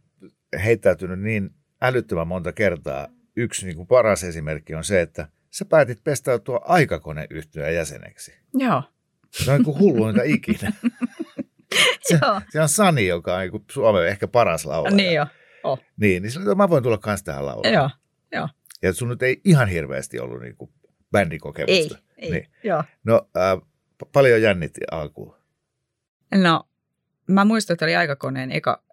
[0.63, 1.49] heittäytynyt niin
[1.82, 3.08] älyttömän monta kertaa.
[3.36, 8.34] Yksi niinku paras esimerkki on se, että sä päätit pestautua aikakoneyhtyön jäseneksi.
[8.54, 8.84] Joo.
[9.32, 10.71] Se on niin hulluinta ikinä.
[12.01, 12.41] Se, Joo.
[12.49, 14.95] se on Sani, joka on niin Suomen ehkä paras laulaja.
[14.95, 15.28] Niin jo.
[15.97, 17.91] Niin, niin sillä mä voin tulla kans tähän laulamaan.
[18.32, 18.49] Joo.
[18.82, 20.71] Ja sun nyt ei ihan hirveästi ollut niin kuin
[21.12, 21.97] bändikokemusta.
[22.17, 22.25] Ei.
[22.25, 22.32] Ei.
[22.32, 22.47] Niin.
[22.63, 22.84] Joo.
[23.04, 23.67] No, äh,
[24.13, 25.36] paljon jännitti alkuun.
[26.36, 26.67] No,
[27.28, 28.84] mä muistan, että oli aikakoneen eka,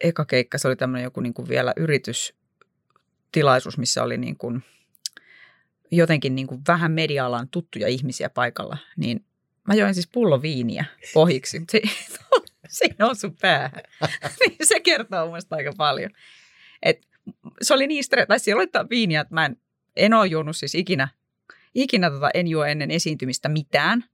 [0.00, 0.58] eka keikka.
[0.58, 4.62] Se oli tämmöinen joku niin kuin vielä yritystilaisuus, missä oli niin kuin
[5.90, 8.78] jotenkin niin kuin vähän media-alan tuttuja ihmisiä paikalla.
[8.96, 9.24] Niin
[9.68, 11.80] mä join siis pullo viiniä pohjiksi, se,
[12.68, 13.82] se ei noussut päähän.
[14.40, 16.10] niin se kertoo mun aika paljon.
[16.82, 17.06] Et
[17.62, 19.56] se oli niin stre- tai siellä oli viiniä, että mä en,
[19.96, 21.08] en ole juonut siis ikinä,
[21.74, 24.04] ikinä tota, en juo ennen esiintymistä mitään.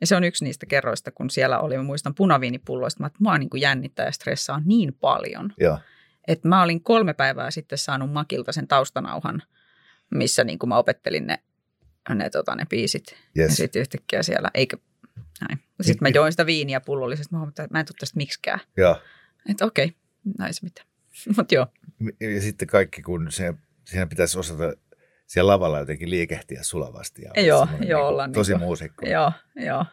[0.00, 3.38] Ja se on yksi niistä kerroista, kun siellä oli, mä muistan punaviinipulloista, mä, että mua
[3.38, 5.78] niin kuin jännittää ja stressaa niin paljon, Joo.
[6.28, 9.42] että mä olin kolme päivää sitten saanut Makilta sen taustanauhan,
[10.14, 11.38] missä niin kuin mä opettelin ne,
[12.14, 13.04] ne, tota, ne biisit.
[13.34, 13.56] Ja Yes.
[13.56, 14.76] sitten yhtäkkiä siellä, eikö,
[15.40, 15.58] näin.
[15.80, 18.60] Sitten mä join sitä viiniä pullollisesti, mä huomasin, että mä en tule tästä miksikään.
[18.76, 19.00] Joo.
[19.48, 19.92] Että okei,
[20.38, 20.82] näin se mitä.
[21.36, 21.66] Mutta joo,
[22.20, 23.54] Ja sitten kaikki, kun se,
[23.84, 24.72] siinä pitäisi osata
[25.26, 27.22] siellä lavalla jotenkin liikehtiä sulavasti.
[27.22, 29.06] Ja Joo, joo, niinku olla Tosi niinku- muusikko.
[29.06, 29.84] joo, joo.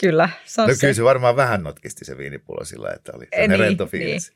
[0.00, 0.80] Kyllä, se on No se.
[0.80, 4.32] kyllä se varmaan vähän notkisti se viinipullo sillä, että oli Eh, niin, niin, rento fiilis.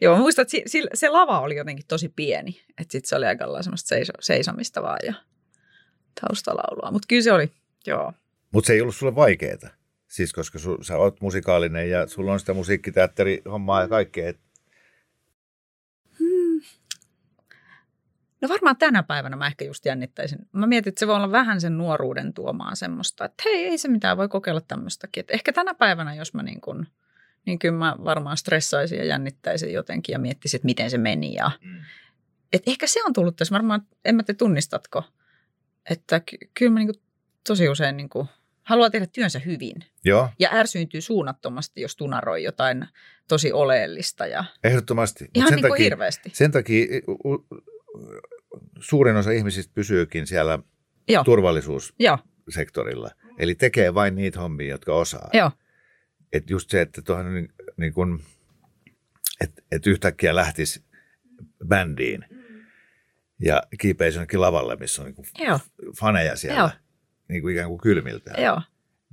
[0.00, 2.60] Joo, mä muistan, että si- se lava oli jotenkin tosi pieni.
[2.68, 5.14] Että sitten se oli aika lailla semmoista seiso- seisomista vaan ja
[6.20, 6.90] taustalaulua.
[6.90, 7.50] Mutta kyllä se oli,
[7.86, 8.12] joo.
[8.52, 9.68] Mutta se ei ollut sulle vaikeeta.
[10.08, 14.28] Siis koska su, sä oot musikaalinen ja sulla on sitä musiikkiteatterihommaa ja kaikkea.
[14.28, 14.38] Et,
[18.46, 20.38] No varmaan tänä päivänä mä ehkä just jännittäisin.
[20.52, 23.88] Mä mietin, että se voi olla vähän sen nuoruuden tuomaa semmoista, että hei, ei se
[23.88, 25.20] mitään, voi kokeilla tämmöistäkin.
[25.20, 26.86] Että ehkä tänä päivänä, jos mä niin kuin,
[27.46, 31.34] niin kyllä mä varmaan stressaisin ja jännittäisin jotenkin ja miettisin, että miten se meni.
[31.34, 31.50] Ja,
[32.52, 35.04] et ehkä se on tullut tässä, varmaan, en mä te tunnistatko,
[35.90, 37.02] että ky- kyllä mä niin kuin
[37.46, 38.28] tosi usein niin kuin
[38.62, 39.76] haluaa tehdä työnsä hyvin.
[40.04, 42.86] joo, Ja ärsyyntyy suunnattomasti, jos tunaroi jotain
[43.28, 45.24] tosi oleellista ja ehdottomasti.
[45.24, 46.30] Mut ihan sen niin kuin takia, hirveästi.
[46.34, 46.86] Sen takia
[48.80, 50.58] suurin osa ihmisistä pysyykin siellä
[51.08, 53.10] Joo, turvallisuussektorilla.
[53.24, 55.30] joo, Eli tekee vain niitä hommia, jotka osaa.
[55.32, 55.50] joo,
[56.32, 58.22] Et just se, että tuohon niin, niin kun,
[59.40, 60.84] et, et yhtäkkiä lähtisi
[61.68, 62.24] bändiin
[63.40, 65.58] ja kiipeisi jonnekin lavalle, missä on niin kuin joo,
[66.00, 66.70] faneja siellä Joo.
[67.28, 68.42] niin kuin ikään kuin kylmiltään.
[68.42, 68.62] joo,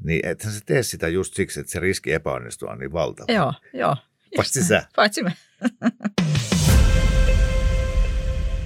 [0.03, 3.33] Niin ethän sä tee sitä just siksi, että se riski epäonnistua on niin valtava.
[3.33, 3.97] joo, joo.
[4.35, 4.87] Paitsi sä.
[4.95, 5.33] Paitsi me.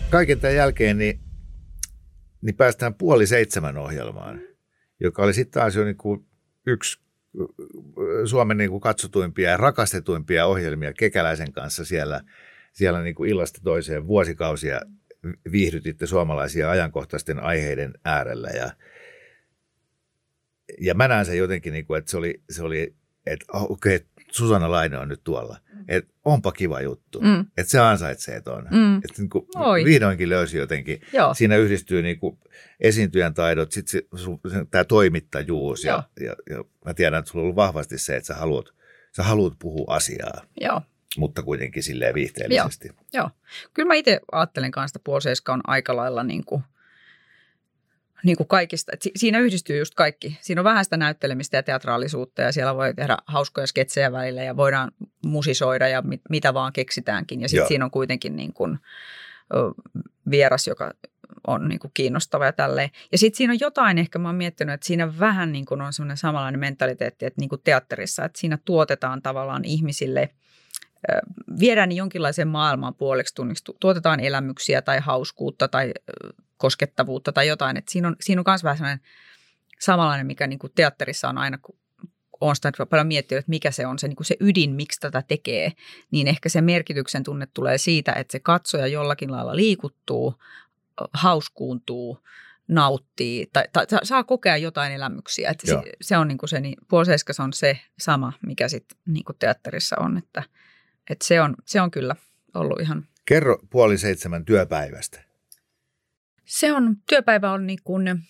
[0.10, 1.20] Kaiken tämän jälkeen niin,
[2.42, 4.42] niin päästään puoli seitsemän ohjelmaan,
[5.00, 6.26] joka oli sitten taas jo niin kuin
[6.68, 7.00] yksi
[8.26, 12.22] Suomen niin kuin katsotuimpia ja rakastetuimpia ohjelmia Kekäläisen kanssa siellä,
[12.74, 14.82] siellä niin kuin illasta toiseen vuosikausia
[15.52, 18.50] viihdytitte suomalaisia ajankohtaisten aiheiden äärellä.
[18.50, 18.72] Ja,
[20.82, 24.08] ja mä näen sen jotenkin, niin kuin, että se oli, se oli että okei, okay,
[24.32, 25.58] Susanna Laine on nyt tuolla.
[25.88, 27.22] Että onpa kiva juttu.
[27.22, 27.40] Mm.
[27.58, 28.68] Että se ansaitsee ton.
[28.72, 29.02] Mm.
[29.18, 29.86] Niin kuin Oi.
[29.86, 31.02] vihdoinkin löysi jotenkin.
[31.14, 31.34] Joo.
[31.34, 32.38] Siinä yhdistyy niin kuin
[32.80, 34.02] esiintyjän taidot, sitten
[34.72, 35.84] tämä toimittajuus.
[35.84, 38.66] Ja, ja, ja, mä tiedän, että sulla on ollut vahvasti se, että sä haluat,
[39.16, 40.82] sä haluat puhua asiaa, Joo.
[41.18, 42.90] mutta kuitenkin silleen viihteellisesti.
[43.14, 43.30] Joo.
[43.74, 46.64] Kyllä mä itse ajattelen kanssa, että puoli on aika lailla niin kuin,
[48.24, 48.92] niin kuin kaikista.
[48.94, 50.38] Et si- siinä yhdistyy just kaikki.
[50.42, 54.58] Siinä on vähän sitä näyttelemistä ja teatraalisuutta ja siellä voi tehdä hauskoja sketsejä välillä ja
[54.58, 54.92] voidaan
[55.26, 57.42] musisoida ja mit, mitä vaan keksitäänkin.
[57.42, 58.80] Ja sitten siinä on kuitenkin niin kuin,
[59.54, 59.58] ö,
[60.30, 60.94] vieras, joka
[61.48, 62.90] on niin kuin kiinnostava ja tälleen.
[63.12, 65.94] Ja sitten siinä on jotain, ehkä mä oon miettinyt, että siinä vähän niin kuin on
[65.94, 70.30] semmoinen samanlainen mentaliteetti, että niin kuin teatterissa, että siinä tuotetaan tavallaan ihmisille–
[71.60, 75.94] viedään ne jonkinlaiseen maailmaan puoleksi tunniksi, Tu- tuotetaan elämyksiä tai hauskuutta tai
[76.58, 77.78] koskettavuutta tai jotain.
[77.78, 79.06] Et siinä on, siinä on myös vähän sellainen
[79.80, 81.78] samanlainen, mikä niin kuin teatterissa on aina, kun
[82.42, 85.24] olen sitä paljon miettinyt, että mikä se on se, niin kuin se ydin, miksi tätä
[85.28, 85.72] tekee,
[86.12, 90.34] niin ehkä se merkityksen tunne tulee siitä, että se katsoja jollakin lailla liikuttuu,
[91.14, 92.20] hauskuuntuu,
[92.68, 95.50] nauttii tai, tai sa- saa kokea jotain elämyksiä.
[95.50, 95.84] Että Joo.
[95.84, 99.24] se, se on niin kuin se, niin puoli seiskas on se sama, mikä sitten niin
[99.24, 100.44] kuin teatterissa on, että–
[101.10, 102.16] et se, on, se on kyllä
[102.54, 103.08] ollut ihan...
[103.26, 105.20] Kerro puoli seitsemän työpäivästä.
[106.48, 108.24] Se on, työpäivä on niin kuin,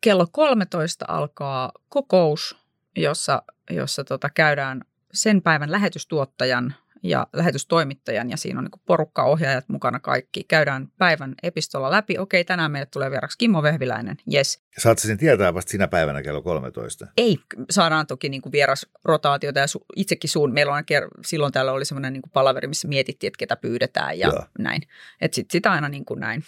[0.00, 2.56] kello 13 alkaa kokous,
[2.96, 4.80] jossa, jossa tota käydään
[5.12, 10.44] sen päivän lähetystuottajan ja lähetystoimittajan ja siinä on niin porukkaohjaajat mukana kaikki.
[10.44, 12.18] Käydään päivän epistola läpi.
[12.18, 14.16] Okei, tänään meille tulee vieraksi Kimmo Vehviläinen.
[14.34, 14.62] Yes.
[14.78, 17.06] Saat sen tietää vasta sinä päivänä kello 13.
[17.16, 17.38] Ei,
[17.70, 20.52] saadaan toki niin kuin vierasrotaatiota ja su, itsekin suun.
[20.52, 24.28] Meillä on ker- silloin täällä oli semmoinen niin palaveri, missä mietittiin, että ketä pyydetään ja
[24.28, 24.44] Joo.
[24.58, 24.82] Näin.
[25.20, 26.44] Että sitten sitä aina niin kuin näin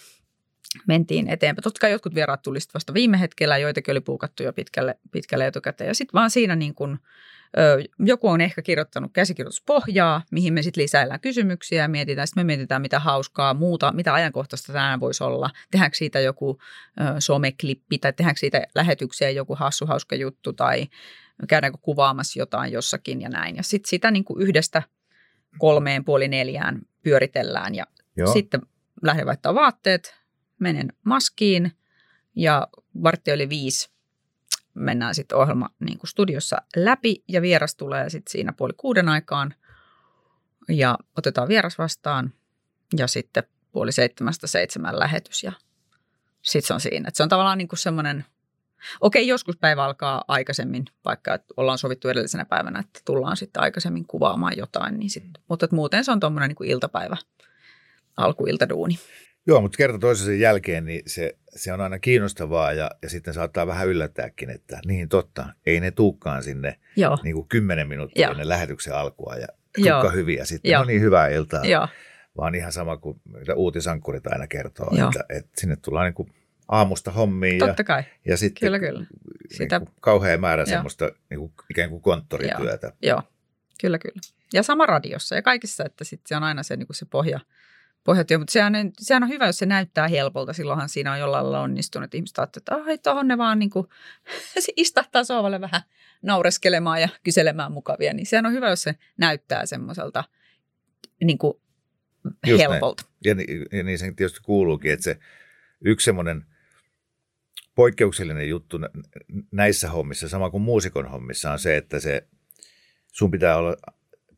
[0.87, 1.63] mentiin eteenpäin.
[1.63, 5.47] Totta kai jotkut vieraat tuli sit vasta viime hetkellä, joitakin oli puukattu jo pitkälle, pitkälle
[5.47, 5.87] etukäteen.
[5.87, 6.99] Ja sitten vaan siinä niin kuin,
[7.99, 12.27] joku on ehkä kirjoittanut käsikirjoituspohjaa, mihin me sitten lisäillään kysymyksiä ja mietitään.
[12.27, 15.49] Sitten me mietitään, mitä hauskaa muuta, mitä ajankohtaista tänään voisi olla.
[15.71, 16.59] Tehdäänkö siitä joku
[17.19, 20.87] someklippi tai tehdäänkö siitä lähetykseen joku hassu hauska juttu tai
[21.47, 23.55] käydäänkö kuvaamassa jotain jossakin ja näin.
[23.55, 24.83] Ja sitten sitä niin kuin yhdestä
[25.57, 27.85] kolmeen puoli neljään pyöritellään ja
[28.17, 28.33] Joo.
[28.33, 28.61] sitten
[29.01, 30.15] lähden vaatteet,
[30.59, 31.71] menen maskiin
[32.35, 32.67] ja
[33.03, 33.90] vartti oli viisi
[34.73, 39.53] mennään sitten ohjelma niin kuin studiossa läpi ja vieras tulee sitten siinä puoli kuuden aikaan
[40.69, 42.33] ja otetaan vieras vastaan
[42.97, 45.51] ja sitten puoli seitsemästä seitsemän lähetys ja
[46.41, 47.07] sitten se on siinä.
[47.07, 48.25] Et se on tavallaan niin kuin semmoinen,
[49.01, 54.57] okei joskus päivä alkaa aikaisemmin, vaikka ollaan sovittu edellisenä päivänä, että tullaan sitten aikaisemmin kuvaamaan
[54.57, 57.17] jotain, niin sit, mutta et muuten se on tuommoinen niin kuin iltapäivä,
[58.17, 58.99] alkuiltaduuni.
[59.47, 63.67] Joo, mutta kerta toisensa jälkeen niin se, se on aina kiinnostavaa ja, ja sitten saattaa
[63.67, 68.31] vähän yllättääkin, että niin totta, ei ne tuukkaan sinne Joo, niin kuin kymmenen minuuttia Joo.
[68.31, 70.01] ennen lähetyksen alkua ja Joo.
[70.01, 70.81] tukka hyviä sitten, Joo.
[70.81, 71.65] no niin hyvää iltaa.
[71.65, 71.87] joo,
[72.37, 75.07] Vaan ihan sama kuin mitä uutisankkurit aina kertoo, Joo.
[75.09, 76.33] että, että sinne tullaan niin kuin
[76.67, 78.03] aamusta hommiin ja, totta kai.
[78.25, 78.99] ja sitten Kyllä, kyllä.
[79.03, 79.63] Sitä...
[79.63, 80.65] Sitä- Niin kuin kauhea määrä Joo.
[80.65, 82.93] semmoista niin kuin, ikään kuin konttorityötä.
[83.01, 83.21] Joo,
[83.81, 84.21] kyllä, kyllä.
[84.53, 87.39] Ja sama radiossa ja kaikissa, että sitten se on aina se, niin kuin se pohja,
[88.03, 88.37] pohjatyö.
[88.37, 90.53] Mutta sehän, on- sehän on hyvä, jos se näyttää helpolta.
[90.53, 92.03] Silloinhan siinä on jollain lailla onnistunut.
[92.03, 93.87] että Ihmiset ajattelevat, että ai tuohon ne vaan niin kuin,
[94.77, 95.81] istahtaa sohvalle vähän
[96.21, 98.13] naureskelemaan ja kyselemään mukavia.
[98.13, 100.23] Niin sehän on hyvä, jos se näyttää semmoiselta
[101.23, 101.53] niin kuin
[102.47, 102.71] Just näin.
[102.71, 103.03] helpolta.
[103.25, 105.19] Ja, ni- ja niin se tietysti kuuluukin, että se
[105.81, 106.45] yksi semmoinen
[107.75, 108.89] poikkeuksellinen juttu nä-
[109.51, 112.27] näissä hommissa, sama kuin muusikon hommissa, on se, että se,
[113.11, 113.75] sun pitää olla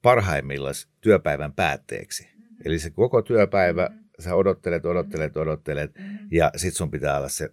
[0.01, 2.32] parhaimmillaan työpäivän päätteeksi.
[2.65, 5.91] Eli se koko työpäivä, sä odottelet, odottelet, odottelet,
[6.31, 7.49] ja sit sun pitää olla se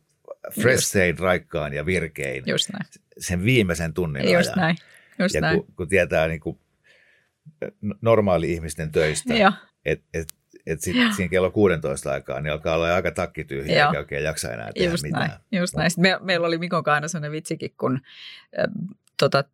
[0.61, 2.85] fresh raikkaan ja virkein Just näin.
[3.19, 4.59] sen viimeisen tunnin Just ajan.
[4.59, 4.77] näin.
[5.19, 5.57] Just ja näin.
[5.65, 6.59] kun, kun tietää niin kuin
[8.03, 9.35] normaali ihmisten töistä,
[9.85, 10.29] että et,
[10.67, 13.89] et sitten siinä kello 16 aikaa niin alkaa olla aika takki tyhjä, Joo.
[13.89, 15.29] eikä oikein jaksa enää tehdä just mitään.
[15.29, 15.41] näin.
[15.61, 15.91] Just näin.
[15.91, 18.01] Sitten me, meillä oli Mikon kanssa sellainen vitsikin, kun
[18.59, 18.65] äh,
[19.19, 19.45] tota,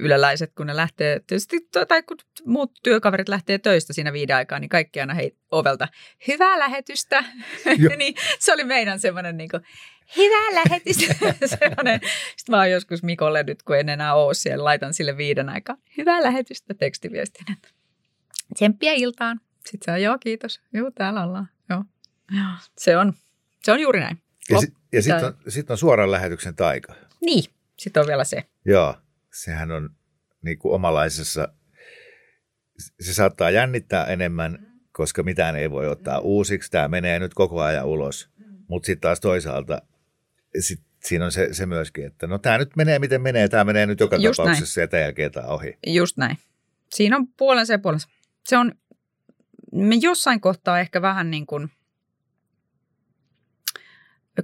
[0.00, 4.68] yleläiset, kun ne lähtee, tietysti, tai kun muut työkaverit lähtee töistä siinä viiden aikaa, niin
[4.68, 5.88] kaikki aina hei ovelta,
[6.28, 7.24] hyvää lähetystä.
[7.78, 7.96] Joo.
[7.96, 9.62] niin se oli meidän semmoinen niin kuin,
[10.16, 11.14] hyvää lähetystä.
[11.58, 12.00] semmoinen.
[12.36, 15.76] Sitten mä oon joskus Mikolle nyt, kun en enää ole siellä, laitan sille viiden aikaa,
[15.96, 17.56] hyvää lähetystä tekstiviestinä.
[18.54, 19.40] Tsemppiä iltaan.
[19.66, 21.48] Sitten se on, joo kiitos, joo täällä ollaan.
[21.70, 21.84] Joo.
[22.36, 22.50] Joo.
[22.78, 23.12] Se on,
[23.62, 24.22] se on juuri näin.
[24.50, 26.94] Ja, Lop- si- ja sitten on, sit on suoran lähetyksen taika.
[27.20, 27.44] Niin,
[27.78, 28.44] sitten on vielä se.
[28.64, 28.94] Joo,
[29.34, 29.90] sehän on
[30.42, 31.48] niin kuin omalaisessa,
[33.00, 36.70] se saattaa jännittää enemmän, koska mitään ei voi ottaa uusiksi.
[36.70, 38.30] Tämä menee nyt koko ajan ulos.
[38.68, 39.82] Mutta sitten taas toisaalta
[40.60, 43.48] sit siinä on se, se myöskin, että no tämä nyt menee miten menee.
[43.48, 45.78] Tämä menee nyt joka Just tapauksessa ja tämän jälkeen tämä ohi.
[45.86, 46.38] Just näin.
[46.90, 48.08] Siinä on puolensa ja puolensa.
[48.46, 48.72] Se on,
[49.72, 51.70] me jossain kohtaa ehkä vähän niin kuin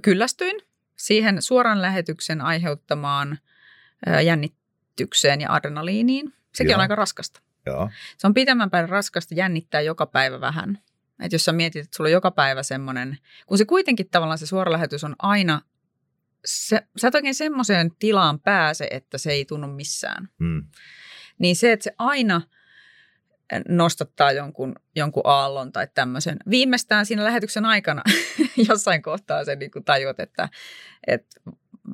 [0.01, 0.61] kyllästyin
[0.97, 3.39] siihen suoran lähetyksen aiheuttamaan
[4.05, 4.21] ää,
[4.91, 6.33] jännitykseen ja adrenaliiniin.
[6.53, 6.77] Sekin Joo.
[6.77, 7.41] on aika raskasta.
[7.65, 10.79] Joo, Se on pitemmän päälle raskasta jännittää joka päivä vähän.
[11.19, 14.45] Että jos sä mietit, että sulla on joka päivä semmoinen, kun se kuitenkin tavallaan se
[14.45, 15.61] suora lähetys on aina,
[16.45, 20.29] se, sä et oikein semmoiseen tilaan pääse, että se ei tunnu missään.
[20.39, 20.63] mm.
[21.39, 22.41] Niin se, että se aina
[23.67, 26.37] nostattaa jonkun, jonkun aallon tai tämmöisen.
[26.49, 28.01] Viimeistään siinä lähetyksen aikana
[28.69, 30.49] jossain kohtaa se niin tajuat, että,
[31.07, 31.41] että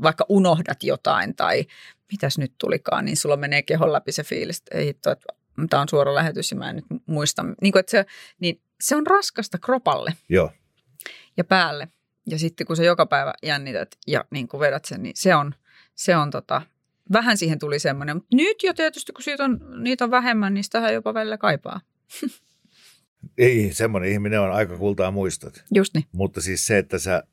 [0.02, 1.66] vaikka unohdat jotain tai
[2.12, 5.28] mitäs nyt tulikaan, niin sulla menee kehon läpi se fiilis, että ei hitto, että
[5.70, 7.46] tämä on suora lähetys ja mä en nyt muista.
[7.62, 8.06] Niin kuin, että se,
[8.40, 10.52] niin se on raskasta kropalle joo.
[11.38, 11.88] ja päälle.
[12.30, 15.56] Ja sitten kun sä joka päivä jännität ja niin kuin vedät sen, niin se on,
[15.96, 16.62] se on tota,
[17.14, 18.16] vähän siihen tuli semmoinen.
[18.16, 21.82] Mutta nyt jo tietysti, kun siitä on, niitä on vähemmän, niin sitähän jopa välillä kaipaa.
[23.38, 25.64] Ei, semmoinen ihminen on aika kultaa muistot.
[25.76, 26.06] Just niin.
[26.12, 27.24] Mutta siis se, että sä,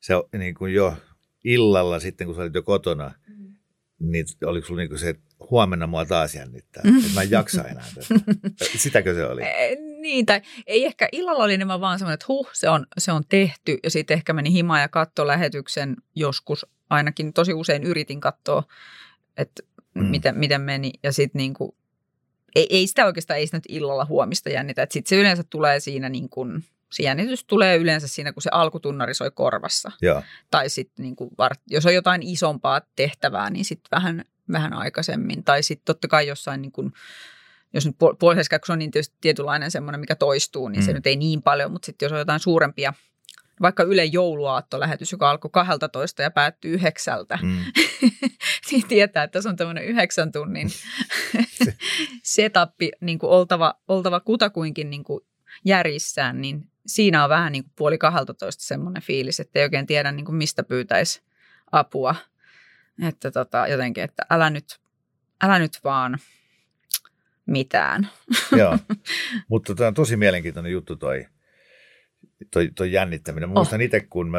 [0.00, 0.96] sä niin kuin jo
[1.44, 3.14] illalla sitten, kun sä olit jo kotona,
[4.02, 6.82] niin oliko sulla niin kuin se, että huomenna mua taas jännittää.
[6.84, 8.20] Että mä en jaksa enää tätä.
[8.76, 9.42] Sitäkö se oli?
[10.00, 13.22] Niin, tai ei ehkä illalla oli enemmän vaan semmoinen, että huh, se on, se on
[13.28, 13.78] tehty.
[13.84, 16.66] Ja sitten ehkä meni himaan ja katsoi lähetyksen joskus.
[16.90, 18.62] Ainakin tosi usein yritin katsoa,
[19.36, 19.62] että
[19.94, 20.04] Mm.
[20.04, 20.92] miten, miten meni.
[21.02, 21.72] Ja sitten niin kuin,
[22.54, 24.86] ei, ei sitä oikeastaan, ei sitä nyt illalla huomista jännitä.
[24.90, 29.14] Sitten se yleensä tulee siinä niin kuin, se jännitys tulee yleensä siinä, kun se alkutunnari
[29.14, 29.92] soi korvassa.
[30.02, 31.30] Joo, Tai sitten niin kuin,
[31.70, 35.44] jos on jotain isompaa tehtävää, niin sitten vähän, vähän aikaisemmin.
[35.44, 36.92] Tai sitten totta kai jossain, niin kuin,
[37.74, 40.86] jos nyt puol- puolisessa kun se on niin tietysti tietynlainen semmoinen, mikä toistuu, niin mm.
[40.86, 41.72] se nyt ei niin paljon.
[41.72, 42.94] Mutta sitten jos on jotain suurempia,
[43.62, 47.58] vaikka Yle jouluaattolähetys, joka alkoi 12 ja päättyi yhdeksältä, mm.
[48.70, 50.70] niin tietää, että tässä on tämmöinen yhdeksän tunnin
[52.22, 55.20] setappi niin kuin oltava, oltava kutakuinkin niin kuin
[55.64, 60.12] järjissään, niin siinä on vähän niin kuin puoli 12 semmoinen fiilis, että ei oikein tiedä
[60.12, 61.22] niin kuin mistä pyytäisi
[61.72, 62.14] apua.
[63.08, 64.80] Että tota, jotenkin, että älä nyt,
[65.42, 66.18] älä nyt vaan
[67.46, 68.08] mitään.
[68.58, 68.78] Joo,
[69.48, 71.26] mutta tämä on tosi mielenkiintoinen juttu toi,
[72.50, 73.48] toi, toi jännittäminen.
[73.48, 73.56] Mä Oh.
[73.58, 74.38] muistan itse, kun mä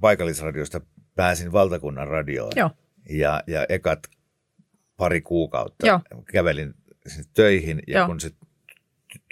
[0.00, 0.80] paikallisradiosta
[1.14, 2.70] pääsin valtakunnan radioon Joo.
[3.10, 3.98] ja, ja ekat
[4.96, 6.00] pari kuukautta Joo.
[6.32, 6.74] kävelin
[7.34, 8.06] töihin ja Joo.
[8.06, 8.30] kun se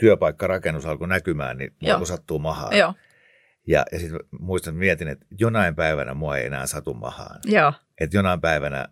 [0.01, 1.95] työpaikkarakennus alkoi näkymään, niin mulla Joo.
[1.95, 2.77] alkoi sattua mahaan.
[2.77, 2.95] Joo,
[3.67, 7.41] Ja, ja sitten muistan, että mietin, että jonain päivänä mua ei enää satu mahaan.
[7.45, 8.89] joo, Että jonain päivänä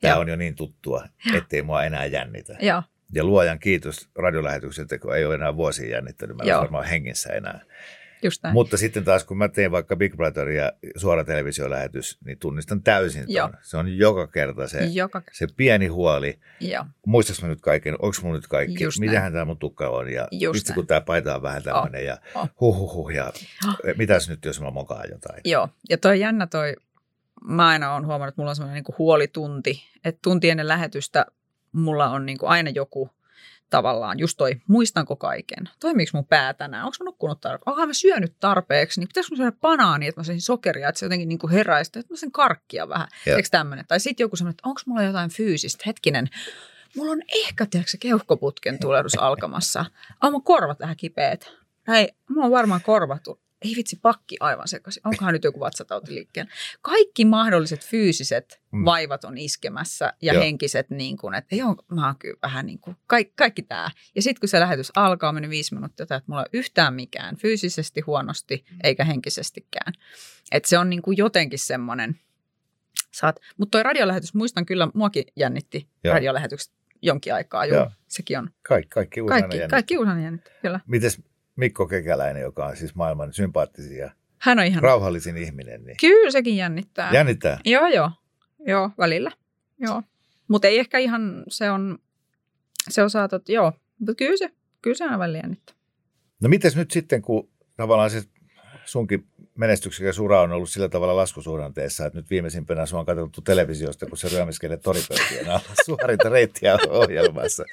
[0.00, 0.20] tämä Joo.
[0.20, 1.04] on jo niin tuttua,
[1.36, 2.56] ettei mua enää jännitä.
[2.60, 2.82] joo,
[3.14, 6.36] Ja luojan kiitos radiolähetyksen teko ei ole enää vuosia jännittänyt.
[6.36, 6.60] Mä en Joo.
[6.60, 7.60] varmaan hengissä enää.
[8.22, 8.52] Just näin.
[8.54, 13.24] Mutta sitten taas kun mä teen vaikka Big Brother ja suora televisiolähetys, niin tunnistan täysin
[13.28, 13.48] Joo.
[13.48, 13.56] ton.
[13.62, 16.38] Se on joka kerta se, Joka, se pieni huoli.
[16.60, 17.94] joo, Muistaks mä nyt kaiken?
[17.94, 18.84] Onko mulla nyt kaikki?
[18.84, 19.10] Just näin.
[19.10, 20.08] Mitähän tämä mun tukka on?
[20.12, 20.74] Ja Just vitsi näin.
[20.74, 22.48] kun tämä paita on vähän tämmöinen ja Oh.
[22.60, 23.10] huhuhuh.
[23.10, 23.32] Ja
[23.68, 23.74] Oh.
[23.96, 25.40] mitäs nyt jos mä mokaan jotain?
[25.44, 26.76] Joo, ja toi jännä toi,
[27.44, 31.26] mä aina olen huomannut, että mulla on semmoinen niin huolitunti, että tunti ennen lähetystä
[31.72, 33.10] mulla on niin kuin aina joku
[33.70, 35.68] tavallaan, just toi, muistanko kaiken?
[35.80, 36.84] Toimiiko mun pää tänään?
[36.84, 37.70] Onko mä nukkunut tarpeeksi?
[37.70, 39.00] Onko mä syönyt tarpeeksi?
[39.00, 41.92] Niin pitäisikö mä syödä banaani, että mä saisin sokeria, että se jotenkin niin kuin heräisi,
[41.94, 43.08] että mä sen karkkia vähän.
[43.26, 43.84] Eikö tämmöinen?
[43.88, 45.82] Tai sitten joku sanoo, että onko mulla jotain fyysistä?
[45.86, 46.28] Hetkinen,
[46.96, 49.84] mulla on ehkä, tiedätkö, se keuhkoputken tulehdus alkamassa.
[50.22, 51.52] On mun korvat vähän kipeät.
[51.88, 53.22] Ei, mulla on varmaan korvat.
[53.62, 55.02] Ei vitsi, pakki aivan sekaisin.
[55.06, 56.52] Onkohan nyt joku vatsatauti liikkeellä?
[56.82, 58.84] Kaikki mahdolliset fyysiset Mm.
[58.84, 60.42] vaivat on iskemässä ja Joo.
[60.42, 63.90] henkiset niin kuin, että joo, mä oon kyllä vähän niin kuin, kaikki, kaikki tämä.
[64.14, 67.36] Ja sitten kun se lähetys alkaa, mennyt viisi minuuttia, että mulla ei ole yhtään mikään
[67.36, 69.92] fyysisesti huonosti eikä henkisestikään.
[70.52, 72.18] Että se on niin kuin jotenkin semmoinen,
[73.12, 76.14] saat, mutta toi radiolähetys, muistan kyllä, muakin jännitti Joo.
[76.14, 77.74] radiolähetykset jonkin aikaa jo.
[77.74, 77.90] Joo.
[78.08, 78.50] Sekin on.
[78.62, 79.76] Kaikki, kaikki, uusina Kaikki, jännittää.
[79.76, 80.80] kaikki uusana jännittää, kyllä.
[80.86, 81.22] Mites
[81.60, 86.30] Mikko Kekäläinen, joka on siis maailman sympaattisin ja Hän on ihan, rauhallisin ihminen, niin kyllä
[86.30, 87.10] sekin jännittää.
[87.12, 87.58] jännittää.
[87.64, 88.10] Joo, joo.
[88.66, 89.32] Joo, välillä.
[89.78, 90.02] Joo.
[90.48, 91.98] Mutta ei ehkä ihan, se on,
[92.88, 93.72] se on saatot, joo.
[93.98, 94.50] Mutta kyllä se,
[94.82, 95.76] kyllä se on välillä jännittää.
[96.42, 98.22] No mites nyt sitten, kun tavallaan se
[98.84, 99.26] sunkin
[99.60, 104.18] menestyksekäs ura on ollut sillä tavalla laskusuhdanteessa, että nyt viimeisimpänä sua on katsottu televisiosta, kun
[104.18, 107.64] se ryömiskelee toripöytien alla suorinta reittiä ohjelmassa.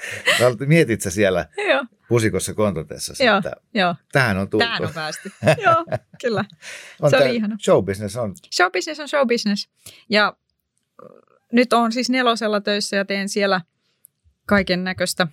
[0.66, 3.38] Mietit sä siellä Joo, pusikossa kontotessa, Joo.
[3.38, 3.96] että joo.
[4.12, 4.66] tähän on tultu.
[4.66, 5.32] Tähän on päästy.
[5.66, 5.86] joo,
[6.22, 6.46] kyllä.
[7.02, 7.58] on se oli ihana.
[7.66, 9.70] Show business on, Show business on show business.
[10.10, 10.34] Ja
[11.52, 13.62] nyt on siis nelosella töissä ja teen siellä
[14.46, 15.28] kaiken näköistä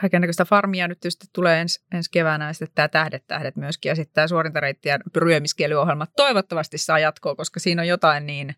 [0.00, 3.96] kaikennäköistä farmia nyt tietysti tulee ens, ensi keväänä ja sitten tämä Tähdet tähdet myöskin ja
[3.96, 8.56] sitten tämä suorintareittien ryömiskelyohjelma toivottavasti saa jatkoa, koska siinä on jotain niin,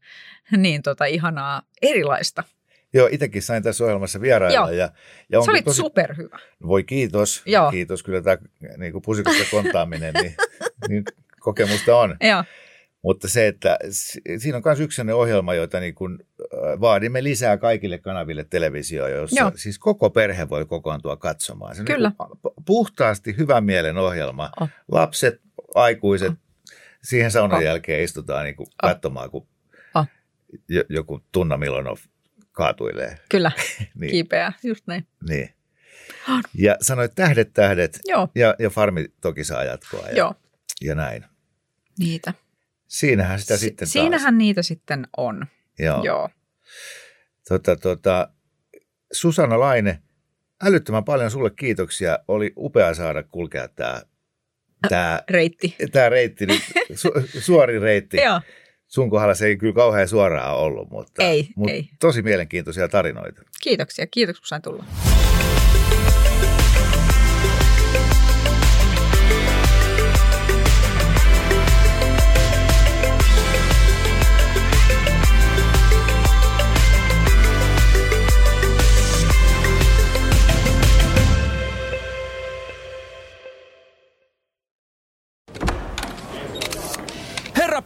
[0.56, 2.44] niin tota ihanaa erilaista.
[2.92, 4.54] Joo, itsekin sain tässä ohjelmassa vierailla.
[4.54, 4.70] Joo.
[4.70, 4.90] Ja,
[5.32, 6.38] ja Se oli tosi, superhyvä.
[6.66, 7.42] Voi kiitos.
[7.46, 7.70] Joo.
[7.70, 8.02] Kiitos.
[8.02, 8.36] Kyllä tämä
[8.76, 10.34] niin kuin pusikosta kontaaminen, niin,
[10.88, 11.04] niin
[11.40, 12.16] kokemusta on.
[12.20, 12.44] Joo,
[13.06, 17.24] Mutta se, että si- siinä on myös yksi sellainen ohjelma, jota niin kuin, äh, vaadimme
[17.24, 19.52] lisää kaikille kanaville televisioon, jossa Joo.
[19.54, 21.74] siis koko perhe voi kokoontua katsomaan.
[21.74, 22.08] Se on Kyllä.
[22.18, 24.50] Niin puhtaasti hyvän mielen ohjelma.
[24.60, 24.68] Oh.
[24.92, 25.40] Lapset,
[25.74, 26.32] aikuiset,
[27.04, 27.62] siihen saunan Oh.
[27.64, 28.90] jälkeen istutaan niin kuin Oh.
[28.90, 29.46] katsomaan, kun
[29.94, 30.06] Oh.
[30.68, 31.98] jo- joku Tunna Milonov
[32.52, 33.18] kaatuilee.
[33.28, 33.50] kyllä,
[33.94, 35.06] Niin, kiipeää, just näin.
[35.28, 35.50] niin.
[36.54, 40.34] Ja sanoit tähdet, tähdet Joo, ja, ja farmi toki saa jatkoa ja, joo,
[40.80, 41.24] ja näin.
[41.98, 42.34] niitä.
[42.86, 43.92] Siinähän sitä Si- sitten taas.
[43.92, 45.46] Siinähän niitä sitten on,
[45.78, 46.04] Joo.
[46.04, 46.28] joo.
[47.48, 48.28] Tota, tota,
[49.12, 50.02] Susanna Laine,
[50.64, 52.18] älyttömän paljon sulle kiitoksia.
[52.28, 54.02] Oli upea saada kulkea tämä
[54.88, 55.76] tää, Reitti.
[55.92, 56.62] tää reitti, nyt,
[56.94, 57.10] su,
[57.40, 58.16] suori reitti.
[58.16, 58.40] Joo,
[58.86, 61.90] Sun kohdalla se ei kyllä kauhean suoraan ollut, mutta, Ei, mutta ei.
[62.00, 63.42] tosi mielenkiintoisia tarinoita.
[63.62, 64.84] kiitoksia, kiitoksia kun sain tulla.